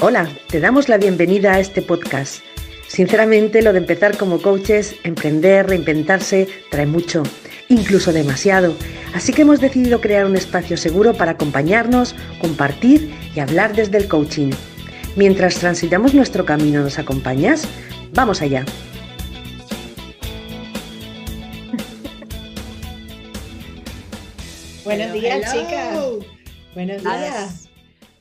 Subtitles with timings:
[0.00, 2.42] Hola, te damos la bienvenida a este podcast.
[2.88, 7.22] Sinceramente, lo de empezar como coaches, emprender, reinventarse, trae mucho,
[7.68, 8.74] incluso demasiado.
[9.14, 14.08] Así que hemos decidido crear un espacio seguro para acompañarnos, compartir y hablar desde el
[14.08, 14.50] coaching.
[15.16, 17.66] Mientras transitamos nuestro camino, ¿nos acompañas?
[18.12, 18.64] Vamos allá.
[24.84, 25.98] Buenos días, chicas.
[26.74, 27.70] Buenos días.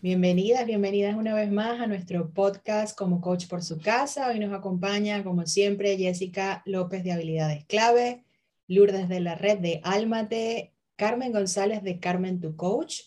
[0.03, 4.27] Bienvenidas, bienvenidas una vez más a nuestro podcast como coach por su casa.
[4.27, 8.25] Hoy nos acompaña, como siempre, Jessica López de Habilidades Clave,
[8.67, 13.03] Lourdes de la red de Almate, Carmen González de Carmen Tu Coach.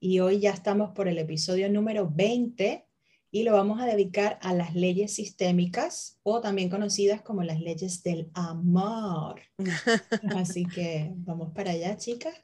[0.00, 2.84] Y hoy ya estamos por el episodio número 20
[3.30, 8.02] y lo vamos a dedicar a las leyes sistémicas o también conocidas como las leyes
[8.02, 9.40] del amor.
[10.34, 12.34] Así que vamos para allá, chicas.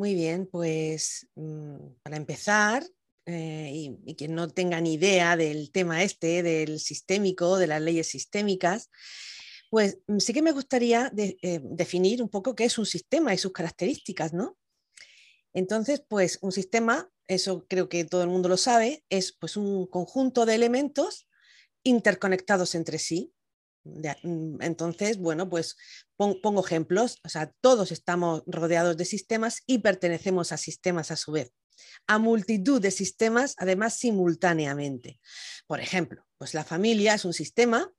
[0.00, 2.82] Muy bien, pues mm, para empezar,
[3.26, 3.70] eh,
[4.06, 8.88] y, quien no tenga ni idea del tema este, del sistémico, de las leyes sistémicas,
[9.68, 13.36] pues mm, sí que me gustaría eh, definir un poco qué es un sistema y
[13.36, 14.56] sus características, ¿no?
[15.52, 19.86] Entonces, pues un sistema, eso creo que todo el mundo lo sabe, es pues un
[19.86, 21.28] conjunto de elementos
[21.82, 23.34] interconectados entre sí,
[23.84, 25.76] entonces, bueno, pues
[26.16, 31.32] pongo ejemplos, o sea, todos estamos rodeados de sistemas y pertenecemos a sistemas a su
[31.32, 31.52] vez,
[32.06, 35.18] a multitud de sistemas, además simultáneamente.
[35.66, 37.90] Por ejemplo, pues la familia es un sistema,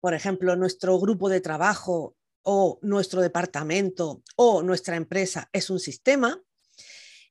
[0.00, 6.40] por ejemplo, nuestro grupo de trabajo o nuestro departamento o nuestra empresa es un sistema,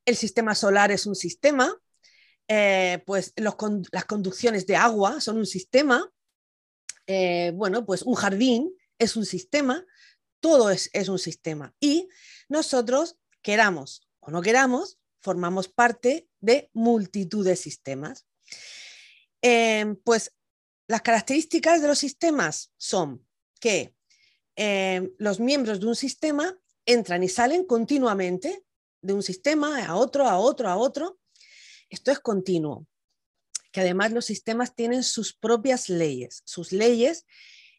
[0.04, 1.74] el sistema solar es un sistema,
[2.48, 6.12] eh, pues las conducciones de agua son un sistema,
[7.08, 9.86] eh, bueno, pues un jardín es un sistema,
[10.40, 11.74] todo es, un sistema.
[11.80, 12.08] Y
[12.50, 18.26] nosotros, queramos o no queramos, formamos parte de multitud de sistemas.
[19.42, 20.34] Em, pues
[20.88, 23.28] las características de los sistemas son
[23.60, 23.96] que
[24.56, 28.64] em, los miembros de un sistema entran y salen continuamente
[29.02, 31.20] de un sistema a otro, a otro, a otro.
[31.90, 32.88] Esto es continuo
[33.76, 37.26] que además los sistemas tienen sus propias leyes, sus leyes,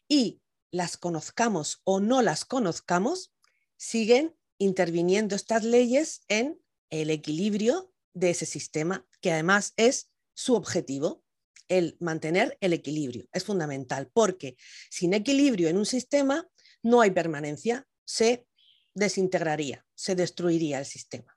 [0.07, 3.33] y las conozcamos o no las conozcamos,
[3.77, 11.23] siguen interviniendo estas leyes en el equilibrio de ese sistema, que además es su objetivo,
[11.67, 13.27] el mantener el equilibrio.
[13.33, 14.55] Es fundamental, porque
[14.91, 16.47] sin equilibrio en un sistema
[16.83, 18.45] no hay permanencia, se
[18.93, 21.35] desintegraría, se destruiría el sistema.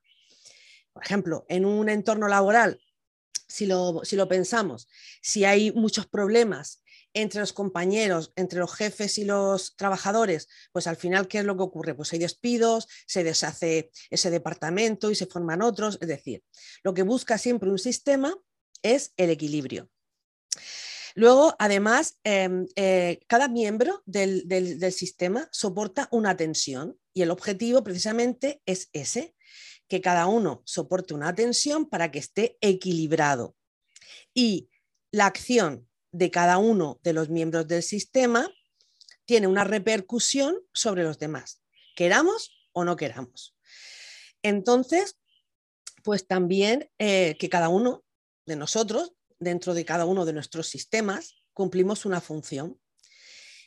[0.93, 2.78] Por ejemplo, en un entorno laboral
[3.50, 4.88] si lo, pensamos,
[5.21, 10.97] si hay muchos problemas entre los compañeros, entre los jefes y los trabajadores, pues al
[10.97, 11.94] final, ¿qué es lo que ocurre?
[11.94, 15.99] Pues hay despidos, se deshace ese departamento y se forman otros.
[16.00, 16.44] Es decir,
[16.84, 18.37] lo que busca siempre un sistema
[18.83, 19.91] es el equilibrio.
[21.17, 27.82] Luego, además, em, eh, cada miembro del, del sistema soporta una tensión y el objetivo
[27.82, 29.34] precisamente es ese,
[29.91, 33.56] que cada uno soporte una tensión para que esté equilibrado.
[34.33, 34.71] Y
[35.11, 38.49] la acción de cada uno de los miembros del sistema
[39.25, 41.61] tiene una repercusión sobre los demás,
[41.97, 43.56] queramos o no queramos.
[44.45, 45.19] Entonces,
[46.05, 48.05] pues también eh, que cada uno
[48.47, 52.81] de nosotros, dentro de cada uno de nuestros sistemas, cumplimos una función.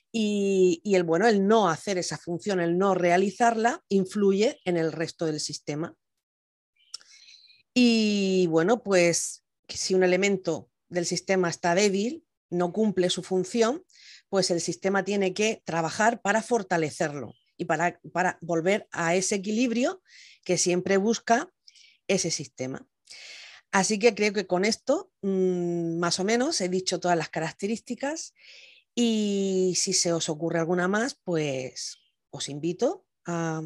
[0.10, 4.92] Y, y, el bueno, el no hacer esa función, el no realizarla, influye en el
[4.92, 5.98] resto del sistema.
[7.74, 13.84] Y bueno, pues si un elemento del sistema está débil, no cumple su función,
[14.30, 18.00] pues el sistema tiene que trabajar para fortalecerlo y para,
[18.42, 20.02] volver a ese equilibrio
[20.44, 21.52] que siempre busca
[22.08, 22.88] ese sistema.
[23.72, 28.34] Así que creo que con esto, mm, más o menos, he dicho todas las características
[28.94, 31.98] y si se os ocurre alguna más, pues
[32.30, 33.64] os invito a,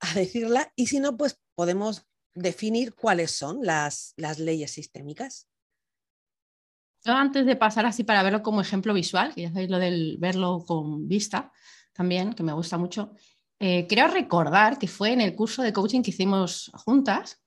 [0.00, 5.48] a decirla y si no, pues podemos definir cuáles son las, leyes sistémicas.
[7.04, 10.64] antes de pasar así para verlo como ejemplo visual, que ya sabéis lo del verlo
[10.66, 11.52] con vista
[11.92, 13.14] también, que me gusta mucho,
[13.58, 17.40] eh, quiero recordar que fue en el curso de coaching que hicimos juntas,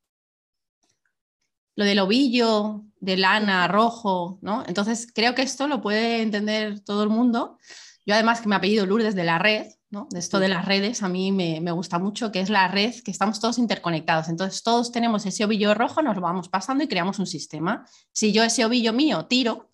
[1.76, 4.64] lo del ovillo de lana rojo, ¿no?
[4.68, 7.60] Entonces creo que esto lo puede entender todo el mundo.
[8.06, 9.68] Yo además que me ha pedido Lourdes de la red,
[10.09, 13.12] de esto de las redes a mí me, gusta mucho, que es la red que
[13.12, 14.30] estamos todos interconectados.
[14.30, 17.88] Entonces todos tenemos ese ovillo rojo, nos lo vamos pasando y creamos un sistema.
[18.12, 19.71] Si yo ese ovillo mío tiro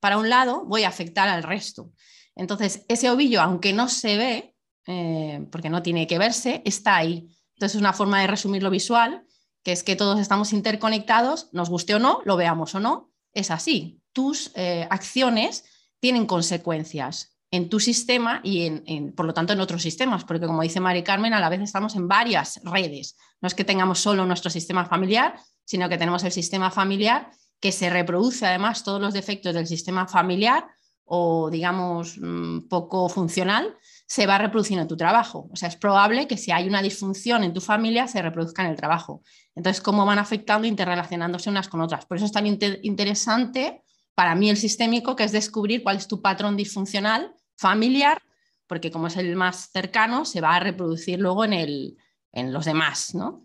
[0.00, 1.90] para un lado, voy a afectar al resto.
[2.34, 4.56] Entonces ese ovillo, aunque no se ve,
[4.86, 7.28] eh, porque no tiene que verse, está ahí.
[7.54, 9.24] Entonces es una forma de resumir lo visual
[9.64, 13.50] que es que todos estamos interconectados, nos guste o no, lo veamos o no, es
[13.50, 14.02] así.
[14.12, 15.64] Tus eh, acciones
[16.00, 20.62] tienen consecuencias en tu sistema y en, por lo tanto en otros sistemas, porque como
[20.62, 23.16] dice Mari Carmen, a la vez estamos en varias redes.
[23.40, 27.30] No es que tengamos solo nuestro sistema familiar, sino que tenemos el sistema familiar
[27.60, 30.66] que se reproduce además todos los defectos del sistema familiar
[31.04, 33.76] o digamos mm, poco funcional,
[34.08, 35.48] se va reproduciendo en tu trabajo.
[35.52, 38.70] O sea, es probable que si hay una disfunción en tu familia se reproduzca en
[38.70, 39.22] el trabajo.
[39.54, 42.04] Entonces, ¿cómo van afectando, interrelacionándose unas con otras?
[42.04, 43.84] Por eso es tan interesante
[44.16, 48.22] para mí el sistémico, que es descubrir cuál es tu patrón disfuncional familiar,
[48.66, 51.96] porque como es el más cercano, se va a reproducir luego en, el,
[52.32, 53.42] en los demás, ¿no?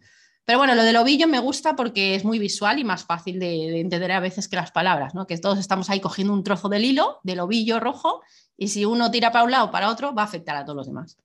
[0.50, 3.80] Pero bueno, lo del ovillo me gusta porque es muy visual y más fácil de,
[3.80, 5.28] entender a veces que las palabras, ¿no?
[5.28, 8.24] Que todos estamos ahí cogiendo un trozo del hilo, del ovillo rojo,
[8.58, 10.78] y si uno tira para un lado o para otro, va a afectar a todos
[10.78, 11.18] los demás.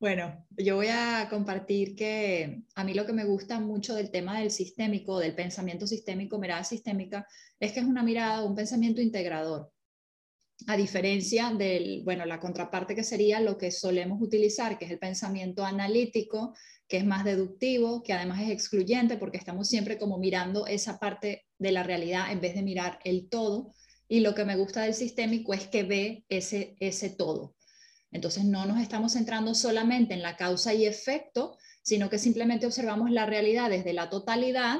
[0.00, 4.40] Bueno, yo voy a compartir que a mí lo que me gusta mucho del tema
[4.40, 7.24] del sistémico, del pensamiento sistémico, mirada sistémica,
[7.60, 9.70] es que es una mirada, un pensamiento integrador
[10.66, 14.98] a diferencia del, bueno, la contraparte que sería lo que solemos utilizar, que es el
[14.98, 16.54] pensamiento analítico,
[16.88, 21.46] que es más deductivo, que además es excluyente porque estamos siempre como mirando esa parte
[21.58, 23.74] de la realidad en vez de mirar el todo.
[24.08, 27.54] Y lo que me gusta del sistémico es que ve ese, ese todo.
[28.10, 33.10] Entonces no nos estamos centrando solamente en la causa y efecto, sino que simplemente observamos
[33.10, 34.78] la realidad desde la totalidad.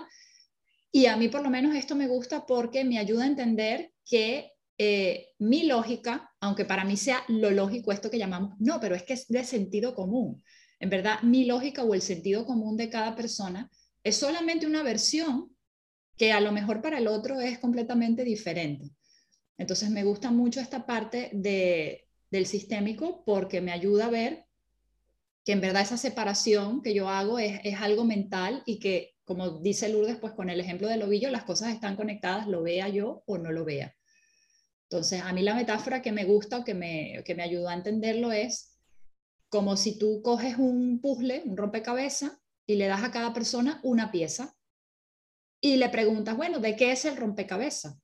[0.91, 4.53] Y a mí por lo menos esto me gusta porque me ayuda a entender que
[4.79, 9.03] eh, mi lógica, aunque para mí sea lo lógico esto que llamamos, no, pero es
[9.03, 10.43] que es de sentido común.
[10.79, 13.69] En verdad, mi lógica o el sentido común de cada persona
[14.05, 15.51] es solamente una versión
[16.17, 18.91] que a lo mejor para el otro es completamente diferente.
[19.57, 24.45] Entonces me gusta mucho esta parte de, del sistémico porque me ayuda a ver
[25.45, 29.59] que en verdad esa separación que yo hago es, es algo mental y que, como
[29.61, 33.25] dice Lourdes, pues con el ejemplo del ovillo, las cosas están conectadas, lo vea yo
[33.27, 33.98] o no lo vea.
[34.91, 37.75] Entonces, a mí la metáfora que me gusta o que me, que me ayudó a
[37.75, 38.79] entenderlo es
[39.51, 42.33] como si tú coges un puzzle, un rompecabezas,
[42.67, 44.55] y le das a cada persona una pieza
[45.61, 47.97] y le preguntas, bueno, ¿de qué es el rompecabezas?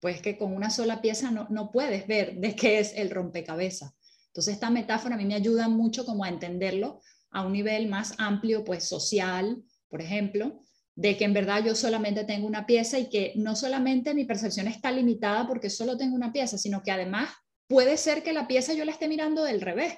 [0.00, 3.94] Pues que con una sola pieza no, no puedes ver de qué es el rompecabezas.
[4.26, 7.00] Entonces, esta metáfora a mí me ayuda mucho como a entenderlo
[7.30, 10.60] a un nivel más amplio, pues social, por ejemplo,
[10.98, 14.66] de que en verdad yo solamente tengo una pieza y que no solamente mi percepción
[14.66, 17.30] está limitada porque solo tengo una pieza, sino que además
[17.68, 19.94] puede ser que la pieza yo la esté mirando del revés.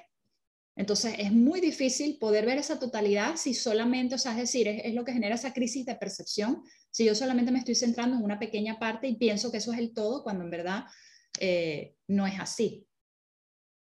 [0.75, 4.93] Entonces es muy difícil poder ver esa totalidad si solamente, o sea, es decir, es,
[4.93, 6.61] lo que genera esa crisis de percepción,
[6.91, 9.79] si yo solamente me estoy centrando en una pequeña parte y pienso que eso es
[9.79, 10.83] el todo, cuando en verdad
[11.39, 12.85] eh, no es así.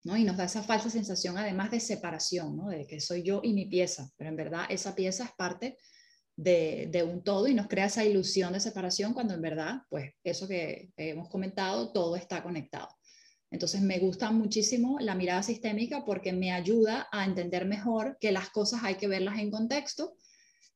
[0.04, 0.16] ¿no?
[0.16, 2.68] Y nos da esa falsa sensación además de separación, ¿no?
[2.68, 5.76] de que soy yo y mi pieza, pero en verdad esa pieza es parte
[6.42, 10.48] de, un todo y nos crea esa ilusión de separación cuando en verdad, pues eso
[10.48, 12.88] que hemos comentado, todo está conectado.
[13.50, 18.50] Entonces me gusta muchísimo la mirada sistémica porque me ayuda a entender mejor que las
[18.50, 20.14] cosas hay que verlas en contexto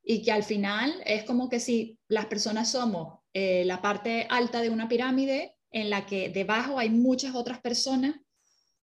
[0.02, 4.60] y que al final es como que si las personas somos eh, la parte alta
[4.60, 8.17] de una pirámide en la que debajo hay muchas otras personas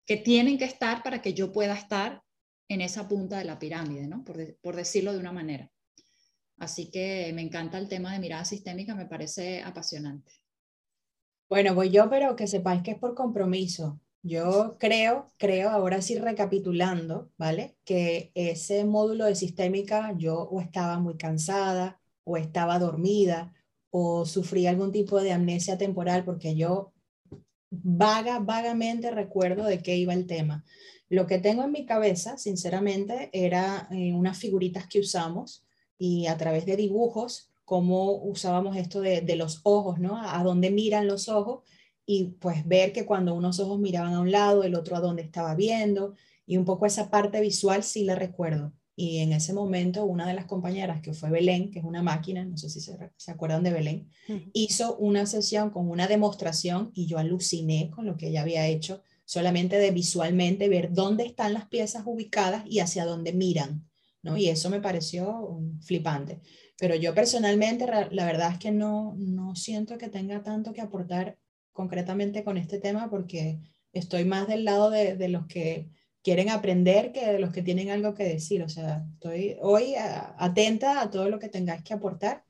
[0.05, 2.21] que tienen que estar para que yo pueda estar
[2.69, 4.23] en esa punta de la pirámide, ¿no?
[4.23, 5.71] por decirlo de una manera.
[6.57, 10.31] Así que me encanta el tema de mirada sistémica, me parece apasionante.
[11.49, 14.01] Bueno, voy yo, pero que sepáis que es por compromiso.
[14.23, 17.77] Yo creo, creo, ahora sí recapitulando, ¿vale?
[17.85, 23.53] Que ese módulo de sistémica yo o estaba muy cansada o estaba dormida
[23.89, 26.91] o sufrí algún tipo de amnesia temporal porque yo
[27.69, 30.65] vaga, vagamente recuerdo de qué iba el tema.
[31.09, 35.66] Lo que tengo en mi cabeza, sinceramente, era eh, unas figuritas que usamos
[35.97, 40.17] y a través de dibujos, cómo usábamos esto de, los ojos, ¿no?
[40.17, 41.63] A, dónde miran los ojos
[42.05, 45.21] y pues ver que cuando unos ojos miraban a un lado, el otro a dónde
[45.21, 46.13] estaba viendo
[46.45, 48.71] y un poco esa parte visual sí la recuerdo.
[48.95, 52.45] Y en ese momento una de las compañeras, que fue Belén, que es una máquina,
[52.45, 54.09] no sé si se, se acuerdan de Belén,
[54.53, 59.03] hizo una sesión con una demostración y yo aluciné con lo que ella había hecho,
[59.25, 63.85] solamente de visualmente ver dónde están las piezas ubicadas y hacia dónde miran.
[64.23, 66.41] Y eso me pareció flipante.
[66.77, 71.37] Pero yo personalmente, la verdad es que no, no siento que tenga tanto que aportar
[71.71, 73.59] concretamente con este tema porque
[73.93, 75.89] estoy más del lado de, de los que
[76.23, 78.61] quieren aprender que de los que tienen algo que decir.
[78.63, 79.95] O sea, estoy hoy
[80.37, 82.43] atenta a todo lo que tengáis que aportar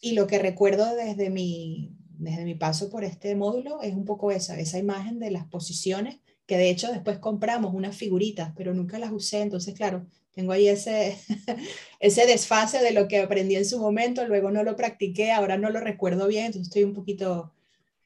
[0.00, 4.30] y lo que recuerdo desde mi, desde mi paso por este módulo es un poco
[4.30, 8.98] esa, esa imagen de las posiciones que de hecho después compramos unas figuritas, pero nunca
[8.98, 11.18] las usé, entonces claro, tengo ahí ese,
[12.00, 15.70] ese desfase de lo que aprendí en su momento, luego no lo practiqué, ahora no
[15.70, 17.54] lo recuerdo bien, entonces estoy un poquito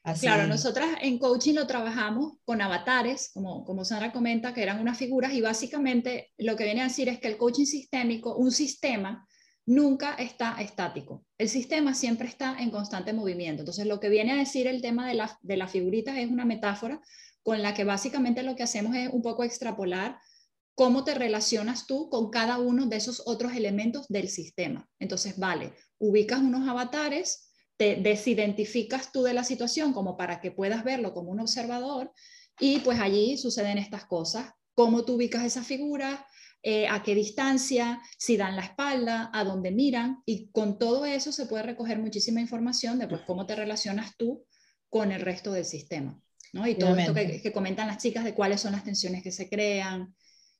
[0.01, 0.25] así.
[0.25, 4.97] Claro, nosotras en coaching lo trabajamos con avatares, como, como Sandra comenta, que eran unas
[4.97, 9.27] figuras y básicamente lo que viene a decir es que el coaching sistémico, un sistema,
[9.65, 11.25] nunca está estático.
[11.37, 13.61] El sistema siempre está en constante movimiento.
[13.61, 16.45] Entonces, lo que viene a decir el tema de, la, de las figuritas es una
[16.45, 17.01] metáfora
[17.43, 20.17] con la que básicamente lo que hacemos es un poco extrapolar
[20.81, 24.89] cómo te relacionas tú con cada uno de esos otros elementos del sistema.
[24.97, 30.83] Entonces, vale, ubicas unos avatares, te desidentificas tú de la situación como para que puedas
[30.83, 32.11] verlo como un observador
[32.59, 36.25] y pues allí suceden estas cosas, cómo tú ubicas esa figura,
[36.63, 41.31] eh, a qué distancia, si dan la espalda, a dónde miran y con todo eso
[41.31, 44.47] se puede recoger muchísima información de pues, cómo te relacionas tú
[44.89, 46.19] con el resto del sistema.
[46.53, 46.65] ¿no?
[46.65, 50.15] Y todo esto que, comentan las chicas de cuáles son las tensiones que se crean,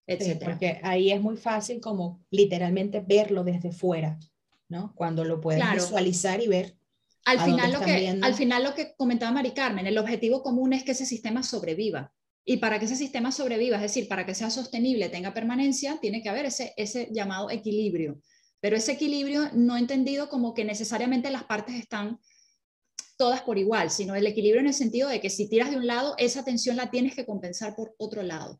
[0.08, 0.44] etc.
[0.44, 4.20] porque ahí es muy fácil como literalmente verlo desde fuera,
[4.68, 4.94] ¿no?
[4.96, 6.78] Cuando lo puedes visualizar y ver.
[7.26, 10.84] Al final, lo que, al final lo que comentaba Mari Carmen, el objetivo común es
[10.84, 12.12] que ese sistema sobreviva.
[12.44, 16.24] Y para que ese sistema sobreviva, es decir, para que sea sostenible, tenga permanencia, tiene
[16.24, 18.20] que haber ese, ese llamado equilibrio.
[18.60, 22.20] Pero ese equilibrio no entendido como que necesariamente las partes están
[23.18, 25.86] todas por igual, sino el equilibrio en el sentido de que si tiras de un
[25.86, 28.60] lado, esa tensión la tienes que compensar por otro lado.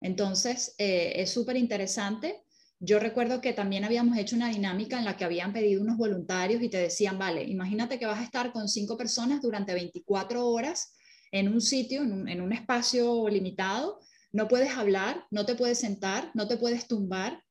[0.00, 2.44] Entonces, eh, es súper interesante.
[2.80, 6.62] Yo recuerdo que también habíamos hecho una dinámica en la que habían pedido unos voluntarios
[6.62, 10.94] y te decían, vale, imagínate que vas a estar con cinco personas durante 24 horas
[11.32, 14.00] en un sitio, en un, espacio limitado,
[14.32, 17.42] no puedes hablar, no te puedes sentar, no te puedes tumbar.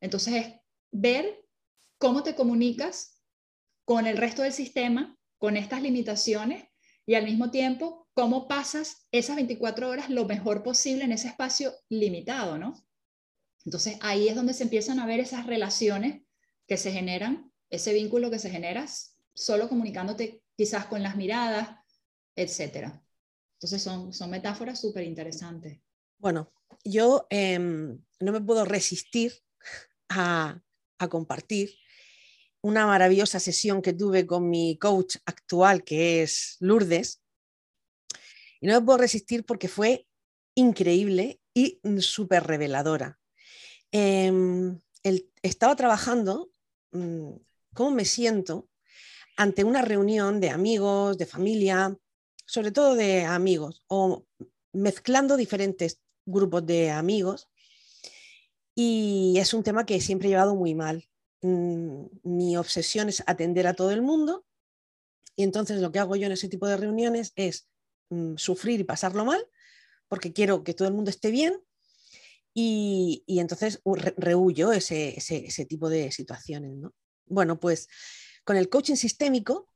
[0.00, 0.54] Entonces, es
[0.90, 1.44] ver
[1.98, 3.22] cómo te comunicas
[3.84, 6.64] con el resto del sistema con estas limitaciones
[7.04, 11.72] y al mismo tiempo cómo pasas esas 24 horas lo mejor posible en ese espacio
[11.88, 12.84] limitado, ¿no?
[13.64, 16.22] Entonces ahí es donde se empiezan a ver esas relaciones
[16.66, 18.86] que se generan, ese vínculo que se genera
[19.34, 21.78] solo comunicándote quizás con las miradas,
[22.36, 23.02] etcétera.
[23.54, 25.80] Entonces son, son metáforas súper interesantes.
[26.18, 26.52] Bueno,
[26.84, 29.32] yo em, no me puedo resistir
[30.08, 30.60] a,
[30.98, 31.74] a compartir
[32.60, 37.21] una maravillosa sesión que tuve con mi coach actual, que es Lourdes.
[38.62, 40.06] Y no me puedo resistir porque fue
[40.54, 43.18] increíble y súper reveladora.
[43.90, 44.80] Em,
[45.42, 46.52] estaba trabajando
[46.92, 47.32] mm,
[47.74, 48.68] cómo me siento
[49.36, 51.98] ante una reunión de amigos, de familia,
[52.46, 54.26] sobre todo de amigos, o
[54.72, 57.48] mezclando diferentes grupos de amigos.
[58.76, 61.08] Y es un tema que siempre he llevado muy mal.
[61.40, 64.46] Mm, mi obsesión es atender a todo el mundo
[65.34, 67.66] y entonces lo que hago yo en ese tipo de reuniones es
[68.12, 69.44] mm, sufrir y pasarlo mal
[70.08, 71.58] porque quiero que todo el mundo esté bien
[72.54, 73.80] y, entonces
[74.18, 76.90] rehuyo ese, ese, tipo de situaciones.
[77.24, 77.88] Bueno, pues
[78.44, 79.70] con el coaching sistémico,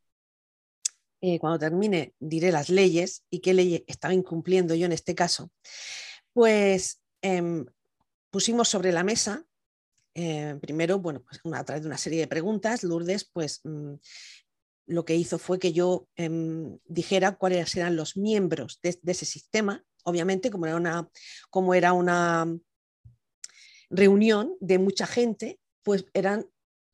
[1.22, 5.50] eh, cuando termine diré las leyes y qué ley estaba incumpliendo yo en este caso,
[6.34, 7.64] pues em,
[8.30, 9.46] pusimos sobre la mesa
[10.18, 13.94] eh, primero, bueno, pues a través de una serie de preguntas, Lourdes, pues mm,
[14.86, 19.84] lo que hizo fue que yo em, dijera cuáles eran los miembros de, ese sistema.
[20.04, 21.10] Obviamente, como era una,
[21.92, 22.58] una
[23.90, 26.46] reunión de mucha gente, pues eran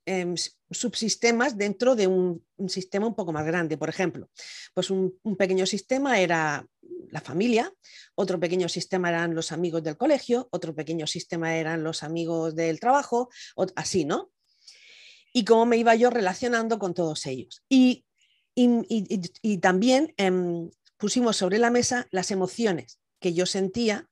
[0.07, 0.35] em,
[0.71, 3.77] subsistemas dentro de un, sistema un poco más grande.
[3.77, 4.31] Por ejemplo,
[4.75, 6.67] pues un, pequeño sistema era
[7.11, 7.73] la familia,
[8.15, 12.81] otro pequeño sistema eran los amigos del colegio, otro pequeño sistema eran los amigos del
[12.81, 13.29] trabajo,
[13.77, 14.32] así, ¿no?
[15.33, 17.62] Y cómo me iba yo relacionando con todos ellos.
[17.69, 18.05] Y,
[19.61, 24.09] también em, pusimos sobre la mesa las emociones que yo sentía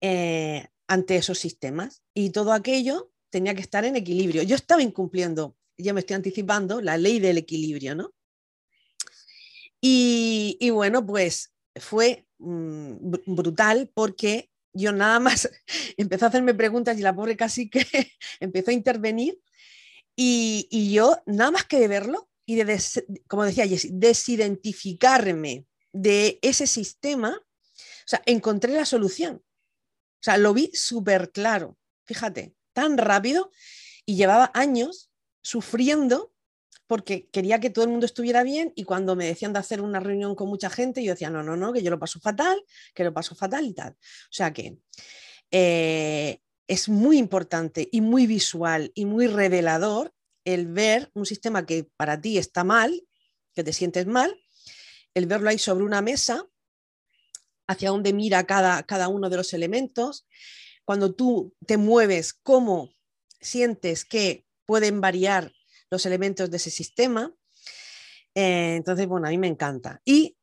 [0.00, 2.02] eh, ante esos sistemas.
[2.14, 4.42] Y todo aquello tenía que estar en equilibrio.
[4.42, 8.14] Yo estaba incumpliendo, ya me estoy anticipando, la ley del equilibrio, ¿no?
[9.80, 15.48] Y, bueno, pues fue mm, brutal porque yo nada más
[15.96, 17.86] empezó a hacerme preguntas y la pobre casi que
[18.40, 19.38] empezó a intervenir
[20.20, 22.82] y, yo nada más que de verlo y de,
[23.28, 29.36] como decía desidentificarme de ese sistema, o sea, encontré la solución.
[29.36, 31.78] O sea, lo vi súper claro.
[32.04, 33.52] Fíjate, tan rápido
[34.04, 36.32] y llevaba años sufriendo
[36.88, 40.00] porque quería que todo el mundo estuviera bien y cuando me decían de hacer una
[40.00, 42.60] reunión con mucha gente, yo decía, no, no, no, que yo lo paso fatal,
[42.92, 43.92] que lo paso fatal y tal.
[43.92, 44.78] O sea que
[45.52, 51.88] eh, es muy importante y muy visual y muy revelador el ver un sistema que
[51.96, 53.02] para ti está mal,
[53.54, 54.38] que te sientes mal,
[55.14, 56.46] el verlo ahí sobre una mesa
[57.66, 60.26] hacia dónde mira cada, cada uno de los elementos.
[60.84, 62.92] Cuando tú te mueves, cómo
[63.40, 65.52] sientes que pueden variar
[65.90, 67.34] los elementos de ese sistema.
[68.34, 70.00] Eh, entonces, bueno, a mí me encanta.
[70.04, 70.36] Y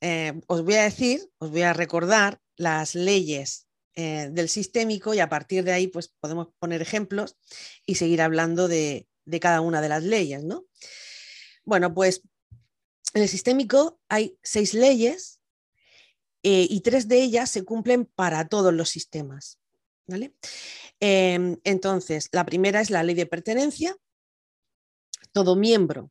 [0.00, 3.69] eh, os voy a decir, os voy a recordar las leyes
[4.00, 7.36] eh, del sistémico y a partir de ahí pues podemos poner ejemplos
[7.84, 9.06] y seguir hablando de,
[9.40, 10.64] cada una de las leyes, ¿no?
[11.64, 12.22] Bueno, pues
[13.12, 15.40] en el sistémico hay seis leyes
[16.42, 19.60] eh, y tres de ellas se cumplen para todos los sistemas.
[20.06, 20.34] ¿vale?
[20.98, 23.94] Em, entonces, la primera es la ley de pertenencia.
[25.32, 26.10] Todo miembro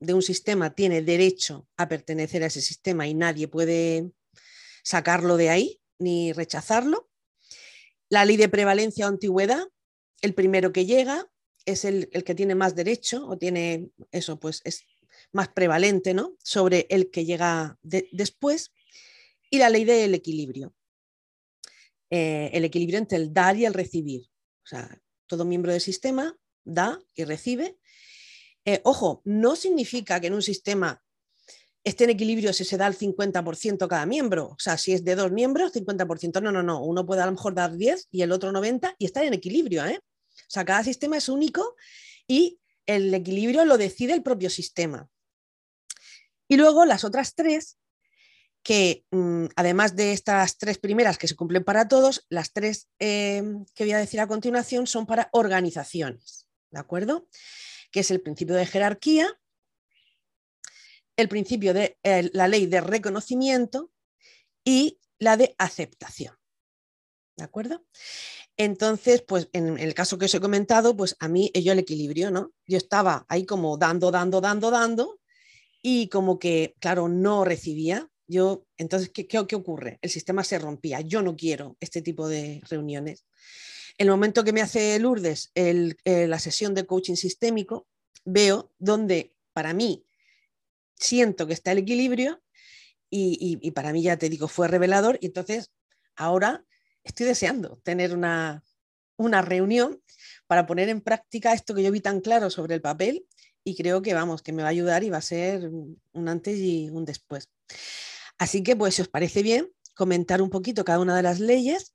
[0.00, 4.12] de un sistema tiene derecho a pertenecer a ese sistema y nadie puede
[4.82, 7.07] sacarlo de ahí ni rechazarlo.
[8.08, 9.66] La ley de prevalencia o antigüedad,
[10.22, 11.30] el primero que llega
[11.64, 14.84] es el, que tiene más derecho o tiene eso, pues es
[15.32, 16.36] más prevalente ¿no?
[16.42, 18.72] sobre el que llega después.
[19.50, 20.74] Y la ley del equilibrio.
[22.10, 24.30] Eh, el equilibrio entre el dar y el recibir.
[24.64, 27.78] O sea, todo miembro del sistema da y recibe.
[28.64, 31.02] Eh, ojo, no significa que en un sistema
[31.84, 34.46] esté en equilibrio si se da el 50% cada miembro.
[34.46, 36.42] O sea, si es de dos miembros, 50%.
[36.42, 36.82] No, no, no.
[36.82, 39.84] Uno puede a lo mejor dar 10 y el otro 90 y está en equilibrio.
[39.86, 40.00] ¿eh?
[40.02, 41.76] O sea, cada sistema es único
[42.26, 45.08] y el equilibrio lo decide el propio sistema.
[46.48, 47.78] Y luego las otras tres,
[48.62, 53.42] que mm, además de estas tres primeras que se cumplen para todos, las tres eh,
[53.74, 57.28] que voy a decir a continuación son para organizaciones, ¿de acuerdo?
[57.90, 59.28] Que es el principio de jerarquía,
[61.18, 63.90] el principio de eh, la ley de reconocimiento
[64.64, 66.34] y la de aceptación.
[67.36, 67.84] ¿De acuerdo?
[68.56, 72.30] Entonces, pues en el caso que os he comentado, pues a mí yo el equilibrio,
[72.30, 72.52] ¿no?
[72.66, 75.20] Yo estaba ahí como dando, dando, dando, dando
[75.82, 78.08] y como que, claro, no recibía.
[78.28, 79.98] Yo, entonces, ¿qué, qué, ocurre?
[80.02, 81.00] El sistema se rompía.
[81.00, 83.26] Yo no quiero este tipo de reuniones.
[83.96, 87.88] El momento que me hace Lourdes el, eh, la sesión de coaching sistémico,
[88.24, 90.07] veo donde para mí
[90.98, 92.42] siento que está el equilibrio
[93.10, 95.70] y, para mí ya te digo, fue revelador y entonces
[96.14, 96.64] ahora
[97.04, 98.62] estoy deseando tener una,
[99.42, 100.02] reunión
[100.46, 103.26] para poner en práctica esto que yo vi tan claro sobre el papel
[103.64, 106.58] y creo que vamos, que me va a ayudar y va a ser un antes
[106.58, 107.48] y un después.
[108.38, 111.94] Así que, pues, si os parece bien, comentar un poquito cada una de las leyes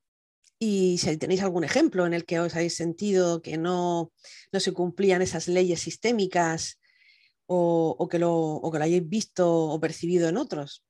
[0.60, 4.12] y si tenéis algún ejemplo en el que os habéis sentido que no,
[4.52, 6.80] no se cumplían esas leyes sistémicas
[7.48, 10.84] o, que lo, o que lo hayáis visto o percibido en otros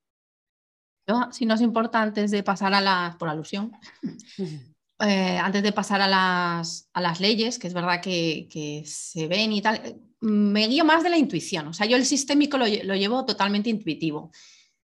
[1.31, 3.71] si no es importante antes de pasar a las, por alusión,
[4.99, 9.27] eh, antes de pasar a las, a las, leyes, que es verdad que, que, se
[9.27, 11.67] ven y tal, eh, me guío más de la intuición.
[11.67, 14.31] O sea, yo el sistémico lo, lo, llevo totalmente intuitivo.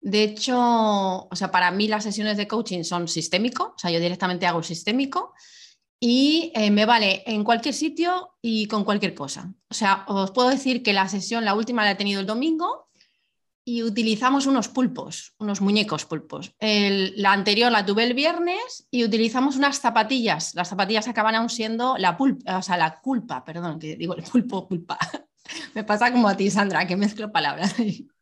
[0.01, 4.01] De hecho, o sea, para mí las sesiones de coaching son sistémico, o sea, yo
[4.01, 5.33] directamente hago sistémico
[6.05, 9.55] y eh, me vale en cualquier sitio y con cualquier cosa.
[9.71, 12.89] O sea, os puedo decir que la sesión, la última la he tenido el domingo
[13.65, 16.57] y utilizamos unos pulpos, unos muñecos pulpos.
[16.59, 20.57] la anterior la tuve el viernes y utilizamos unas zapatillas.
[20.57, 24.25] Las zapatillas acaban aún siendo la pulpa, o sea, la culpa, perdón, que digo el
[24.25, 24.99] pulpo, pulpa.
[25.75, 27.77] Me pasa como a ti, Sandra, que mezclo palabras.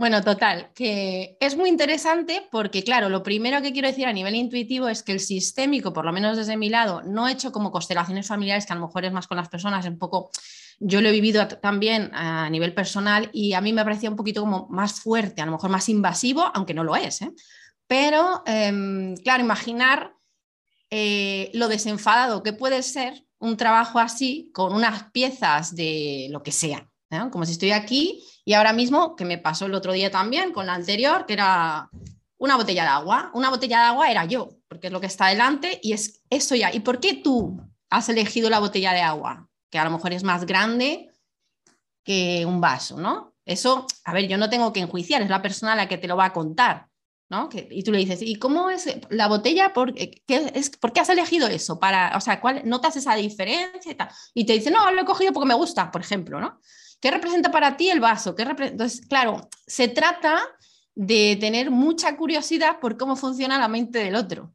[0.00, 4.34] Bueno, total, que es muy interesante porque, claro, lo primero que quiero decir a nivel
[4.34, 7.70] intuitivo es que el sistémico, por lo menos desde mi lado, no he hecho como
[7.70, 10.30] constelaciones familiares, que a lo mejor es más con las personas, un poco
[10.78, 14.40] yo lo he vivido también a nivel personal y a mí me parecía un poquito
[14.40, 17.20] como más fuerte, a lo mejor más invasivo, aunque no lo es.
[17.20, 17.32] ¿eh?
[17.86, 20.14] Pero, em, claro, imaginar
[20.88, 26.52] eh, lo desenfadado que puede ser un trabajo así con unas piezas de lo que
[26.52, 26.89] sea.
[27.30, 30.66] Como si estoy aquí y ahora mismo, que me pasó el otro día también con
[30.66, 31.90] la anterior, que era
[32.38, 33.30] una botella de agua.
[33.34, 36.54] Una botella de agua era yo, porque es lo que está delante y es eso
[36.54, 36.72] ya.
[36.72, 39.50] ¿Y por qué tú has elegido la botella de agua?
[39.70, 41.10] que a lo mejor es más grande
[42.04, 43.34] que un vaso, ¿no?
[43.44, 46.16] Eso, a ver, yo no tengo que enjuiciar, es la persona la que te lo
[46.16, 46.88] va a contar,
[47.28, 47.48] ¿no?
[47.52, 49.72] y tú le dices, ¿y cómo es la botella?
[49.72, 51.78] ¿Por qué, es, ¿por qué has elegido eso?
[51.78, 53.92] Para, o sea, ¿cuál, ¿notas esa diferencia
[54.34, 54.42] y?
[54.42, 56.60] Y te dice, no, lo he cogido porque me gusta, por ejemplo, ¿no?
[57.00, 58.34] ¿Qué representa para ti el vaso?
[58.34, 60.40] ¿Qué Entonces, claro, se trata
[60.94, 64.54] de tener mucha curiosidad por cómo funciona la mente del otro,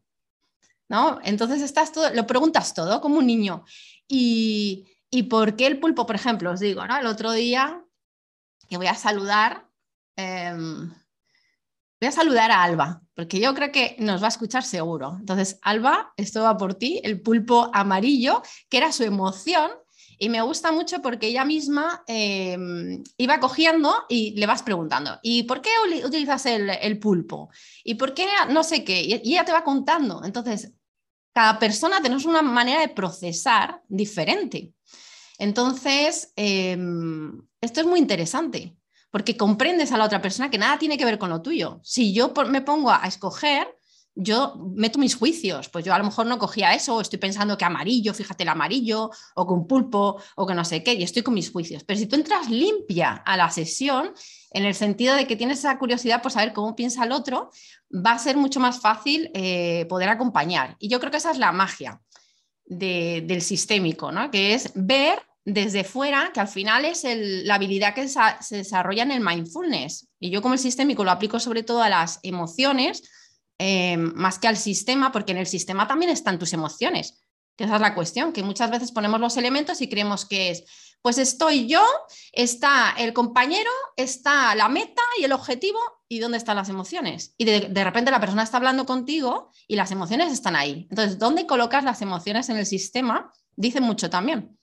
[0.88, 1.20] ¿no?
[1.24, 3.64] Entonces estás todo, lo preguntas todo como un niño.
[4.08, 6.52] Y, ¿Y por qué el pulpo, por ejemplo?
[6.52, 6.98] Os digo, ¿no?
[6.98, 7.82] El otro día
[8.68, 9.70] que voy a saludar,
[10.18, 10.90] em,
[12.02, 15.16] voy a saludar a Alba, porque yo creo que nos va a escuchar seguro.
[15.18, 19.72] Entonces, Alba, esto va por ti, el pulpo amarillo, que era su emoción.
[20.18, 25.44] Y me gusta mucho porque ella misma em, iba cogiendo y le vas preguntando, ¿y
[25.44, 25.70] por qué
[26.06, 27.50] utilizas el, pulpo?
[27.84, 29.02] ¿Y por qué no sé qué?
[29.02, 30.24] Y, ella te va contando.
[30.24, 30.74] Entonces,
[31.34, 34.74] cada persona tenemos una manera de procesar diferente.
[35.38, 38.78] Entonces, em, esto es muy interesante
[39.12, 41.80] porque comprendes a la otra persona que nada tiene que ver con lo tuyo.
[41.84, 43.75] Si yo me pongo a escoger,
[44.16, 47.66] yo meto mis juicios, pues yo a lo mejor no cogía eso, estoy pensando que
[47.66, 51.34] amarillo, fíjate el amarillo, o con pulpo, o que no sé qué, y estoy con
[51.34, 51.84] mis juicios.
[51.84, 54.14] Pero si tú entras limpia a la sesión,
[54.52, 57.52] en el sentido de que tienes esa curiosidad por saber cómo piensa el otro,
[57.94, 60.78] va a ser mucho más fácil eh, poder acompañar.
[60.80, 62.02] Y yo creo que esa es la magia
[62.66, 64.32] del sistémico, ¿no?
[64.32, 69.12] que es ver desde fuera, que al final es la habilidad que se desarrolla en
[69.12, 70.08] el mindfulness.
[70.20, 73.04] Y yo como el sistémico lo aplico sobre todo a las emociones,
[73.58, 77.22] Em, más que al sistema, porque en el sistema también están tus emociones,
[77.56, 80.66] que esa es la cuestión, que muchas veces ponemos los elementos y creemos que es,
[81.02, 81.82] pues estoy yo,
[82.34, 87.34] está el compañero, está la meta y el objetivo, ¿y dónde están las emociones?
[87.38, 90.88] Y de, de repente la persona está hablando contigo y las emociones están ahí.
[90.90, 93.32] Entonces, ¿dónde colocas las emociones en el sistema?
[93.56, 94.58] Dice mucho también.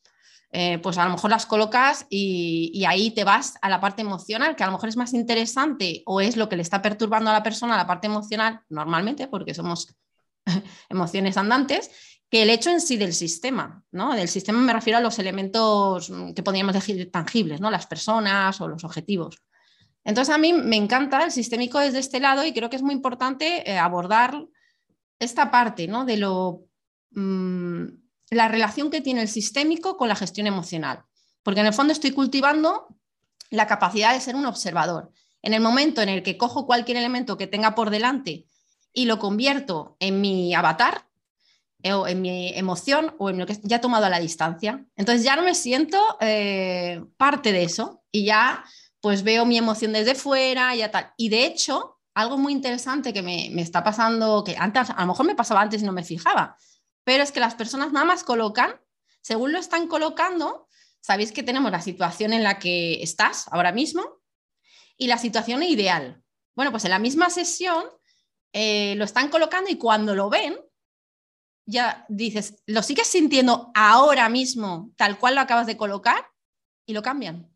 [0.55, 4.55] Eh, pues a lo mejor las colocas y, ahí te vas a la parte emocional,
[4.55, 7.33] que a lo mejor es más interesante o es lo que le está perturbando a
[7.33, 9.95] la persona, la parte emocional, normalmente, porque somos
[10.91, 11.91] emociones andantes,
[12.29, 14.15] que el hecho en sí del sistema, ¿no?
[14.15, 17.71] Del sistema me refiero a los elementos que podríamos decir tangibles, ¿no?
[17.71, 19.43] Las personas o los objetivos.
[20.05, 22.95] Entonces a mí me encanta el sistémico desde este lado y creo que es muy
[22.95, 24.47] importante eh, abordar
[25.19, 26.05] esta parte, ¿no?
[26.05, 26.65] De lo...
[27.13, 28.02] Mm,
[28.33, 31.05] la relación que tiene el sistémico con la gestión emocional.
[31.43, 32.89] Porque en el fondo estoy cultivando
[33.51, 35.13] la capacidad de ser un observador.
[35.43, 38.47] En el momento en el que cojo cualquier elemento que tenga por delante
[38.95, 41.07] y lo convierto en mi avatar,
[41.83, 44.87] eh, o en mi emoción o en lo que ya he tomado a la distancia.
[44.97, 48.65] Entonces ya no me siento eh, parte de eso y ya
[49.01, 51.13] pues veo mi emoción desde fuera, ya tal.
[51.19, 55.09] Y de hecho, algo muy interesante que me, me, está pasando, que antes a lo
[55.09, 56.57] mejor me pasaba antes y no me fijaba,
[57.05, 58.81] pero es que las personas nada más colocan,
[59.21, 60.69] según lo están colocando,
[61.01, 64.21] sabéis que tenemos la situación en la que estás ahora mismo
[64.97, 66.23] y la situación ideal.
[66.55, 67.85] Bueno, pues en la misma sesión
[68.53, 70.57] eh, lo están colocando y cuando lo ven,
[71.67, 76.29] ya dices, ¿lo sigues sintiendo ahora mismo tal cual lo acabas de colocar?
[76.85, 77.49] Y lo cambian.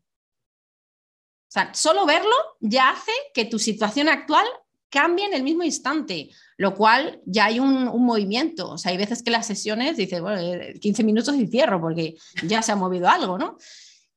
[1.47, 4.45] O sea, solo verlo ya hace que tu situación actual
[4.89, 8.71] cambie en el mismo instante lo cual ya hay un, movimiento.
[8.71, 10.41] O sea, hay veces que las sesiones dices, bueno,
[10.79, 13.57] 15 eh, minutos y cierro porque ya se ha movido algo, ¿no?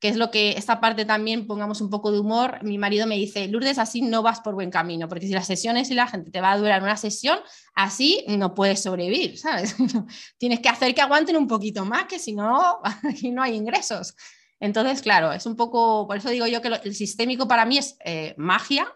[0.00, 2.59] Que es lo que esta parte también pongamos un poco de humor.
[2.62, 5.90] Mi marido me dice, Lourdes, así no vas por buen camino, porque si las sesiones
[5.90, 7.38] y la gente te va a durar una sesión,
[7.74, 9.76] así no puedes sobrevivir, ¿sabes?
[10.38, 14.14] Tienes que hacer que aguanten un poquito más, que si no, aquí no hay ingresos.
[14.61, 17.96] Entonces, claro, es un poco, por eso digo yo que el sistémico para mí es
[18.04, 18.87] eh, magia,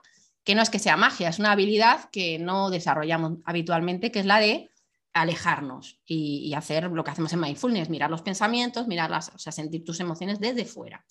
[0.44, 4.26] que no es que sea magia, es una habilidad que no desarrollamos habitualmente, que es
[4.26, 4.70] la de
[5.14, 9.84] alejarnos y, hacer lo que hacemos en mindfulness, mirar los pensamientos, mirarlas, o sea, sentir
[9.84, 11.04] tus emociones desde fuera.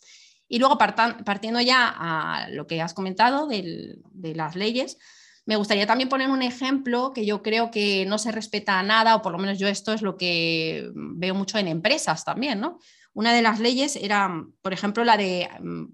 [0.47, 4.97] Y luego partiendo ya a lo que has comentado de las leyes,
[5.45, 9.21] me gustaría también poner un ejemplo que yo creo que no se respeta nada, o
[9.21, 12.79] por lo menos yo esto es lo que veo mucho en empresas también, ¿no?
[13.13, 15.49] Una de las leyes era, por ejemplo, la de,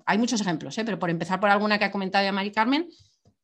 [0.05, 0.85] hay muchos ejemplos, ¿eh?
[0.85, 2.89] pero por empezar por alguna que ha comentado ya Mari Carmen,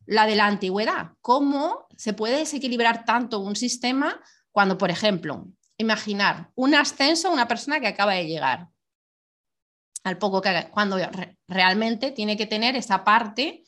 [0.05, 1.11] la de la antigüedad.
[1.21, 7.47] ¿Cómo se puede desequilibrar tanto un sistema cuando, por ejemplo, imaginar un ascenso a una
[7.47, 8.67] persona que acaba de llegar?
[10.03, 10.97] Al poco que cuando
[11.47, 13.63] realmente tiene que tener esa parte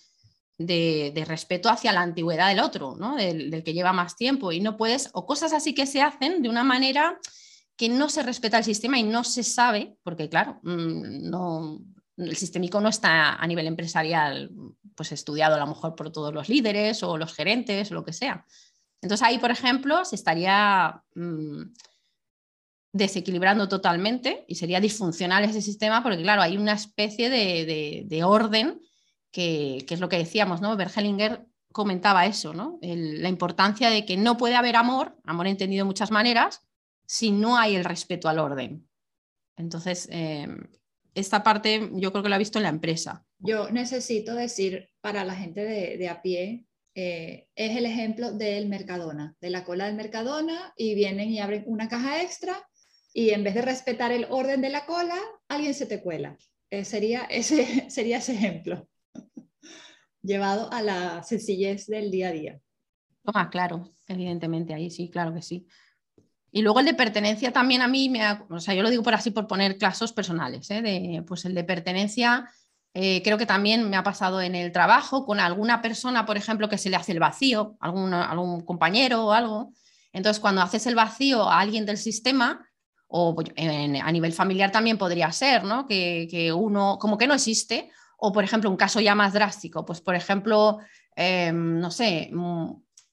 [0.57, 3.15] de, respeto hacia la antigüedad del otro, ¿no?
[3.15, 4.51] del, del, que lleva más tiempo.
[4.51, 7.19] Y no puedes, o cosas así que se hacen de una manera
[7.75, 11.79] que no se respeta el sistema y no se sabe, porque claro, mm, no,
[12.17, 14.51] el sistémico no está a nivel empresarial
[14.95, 18.13] pues estudiado a lo mejor por todos los líderes o los gerentes o lo que
[18.13, 18.45] sea.
[19.01, 21.61] Entonces ahí, por ejemplo, se estaría mm,
[22.91, 28.81] desequilibrando totalmente y sería disfuncional ese sistema porque, claro, hay una especie de, orden
[29.31, 30.75] que, es lo que decíamos, ¿no?
[30.75, 32.79] Bergelinger comentaba eso, ¿no?
[32.81, 36.63] la importancia de que no puede haber amor, amor entendido de muchas maneras,
[37.05, 38.89] si no hay el respeto al orden.
[39.57, 40.67] Entonces, em,
[41.17, 43.25] esta parte yo creo que la he visto en la empresa.
[43.39, 49.35] Yo necesito decir para la gente de, a pie, eh, es el ejemplo del Mercadona,
[49.41, 52.67] de la cola del Mercadona, y vienen y abren una caja extra
[53.13, 56.37] y en vez de respetar el orden de la cola, alguien se te cuela.
[56.69, 58.87] Eh, sería, ese, sería ese ejemplo,
[60.21, 62.61] llevado a la sencillez del día a día.
[63.25, 65.65] Ah, claro, evidentemente, ahí sí, claro que sí.
[66.51, 69.13] Y luego el de pertenencia también a mí, me o sea, yo lo digo por
[69.13, 70.81] así, por poner casos personales, ¿eh?
[70.81, 72.49] de, pues el de pertenencia
[72.93, 76.67] eh, creo que también me ha pasado en el trabajo con alguna persona, por ejemplo,
[76.67, 79.71] que se le hace el vacío, algún, algún compañero o algo.
[80.13, 82.67] Entonces, cuando haces el vacío a alguien del sistema,
[83.07, 85.85] o pues, a nivel familiar también podría ser, ¿no?
[85.85, 89.85] Que, que, uno como que no existe, o por ejemplo, un caso ya más drástico,
[89.85, 90.79] pues por ejemplo,
[91.15, 92.31] em, no sé,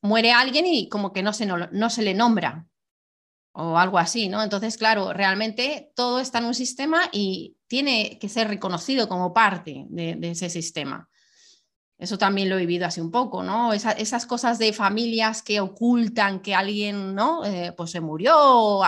[0.01, 2.67] muere alguien y como que no se, no, se le nombra
[3.57, 4.43] o algo así, ¿no?
[4.43, 9.87] Entonces, claro, realmente todo está en un sistema y tiene que ser reconocido como parte
[9.89, 11.09] de, ese sistema.
[11.97, 13.73] Eso también lo he vivido así un poco, ¿no?
[13.73, 17.45] esas cosas de familias que ocultan que alguien, ¿no?
[17.45, 18.81] Eh, pues se murió,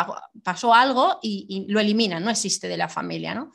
[0.43, 3.53] pasó algo y, y, lo eliminan, no existe de la familia, ¿no?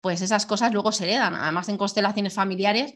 [0.00, 1.34] Pues esas cosas luego se heredan.
[1.34, 2.94] Además, en constelaciones familiares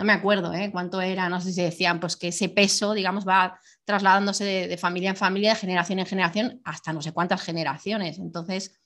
[0.00, 0.70] no me acuerdo ¿eh?
[0.72, 5.10] cuánto era, no sé si decían, pues que ese peso, digamos, va trasladándose de, familia
[5.10, 8.18] en familia, de generación en generación, hasta no sé cuántas generaciones.
[8.18, 8.80] Entonces,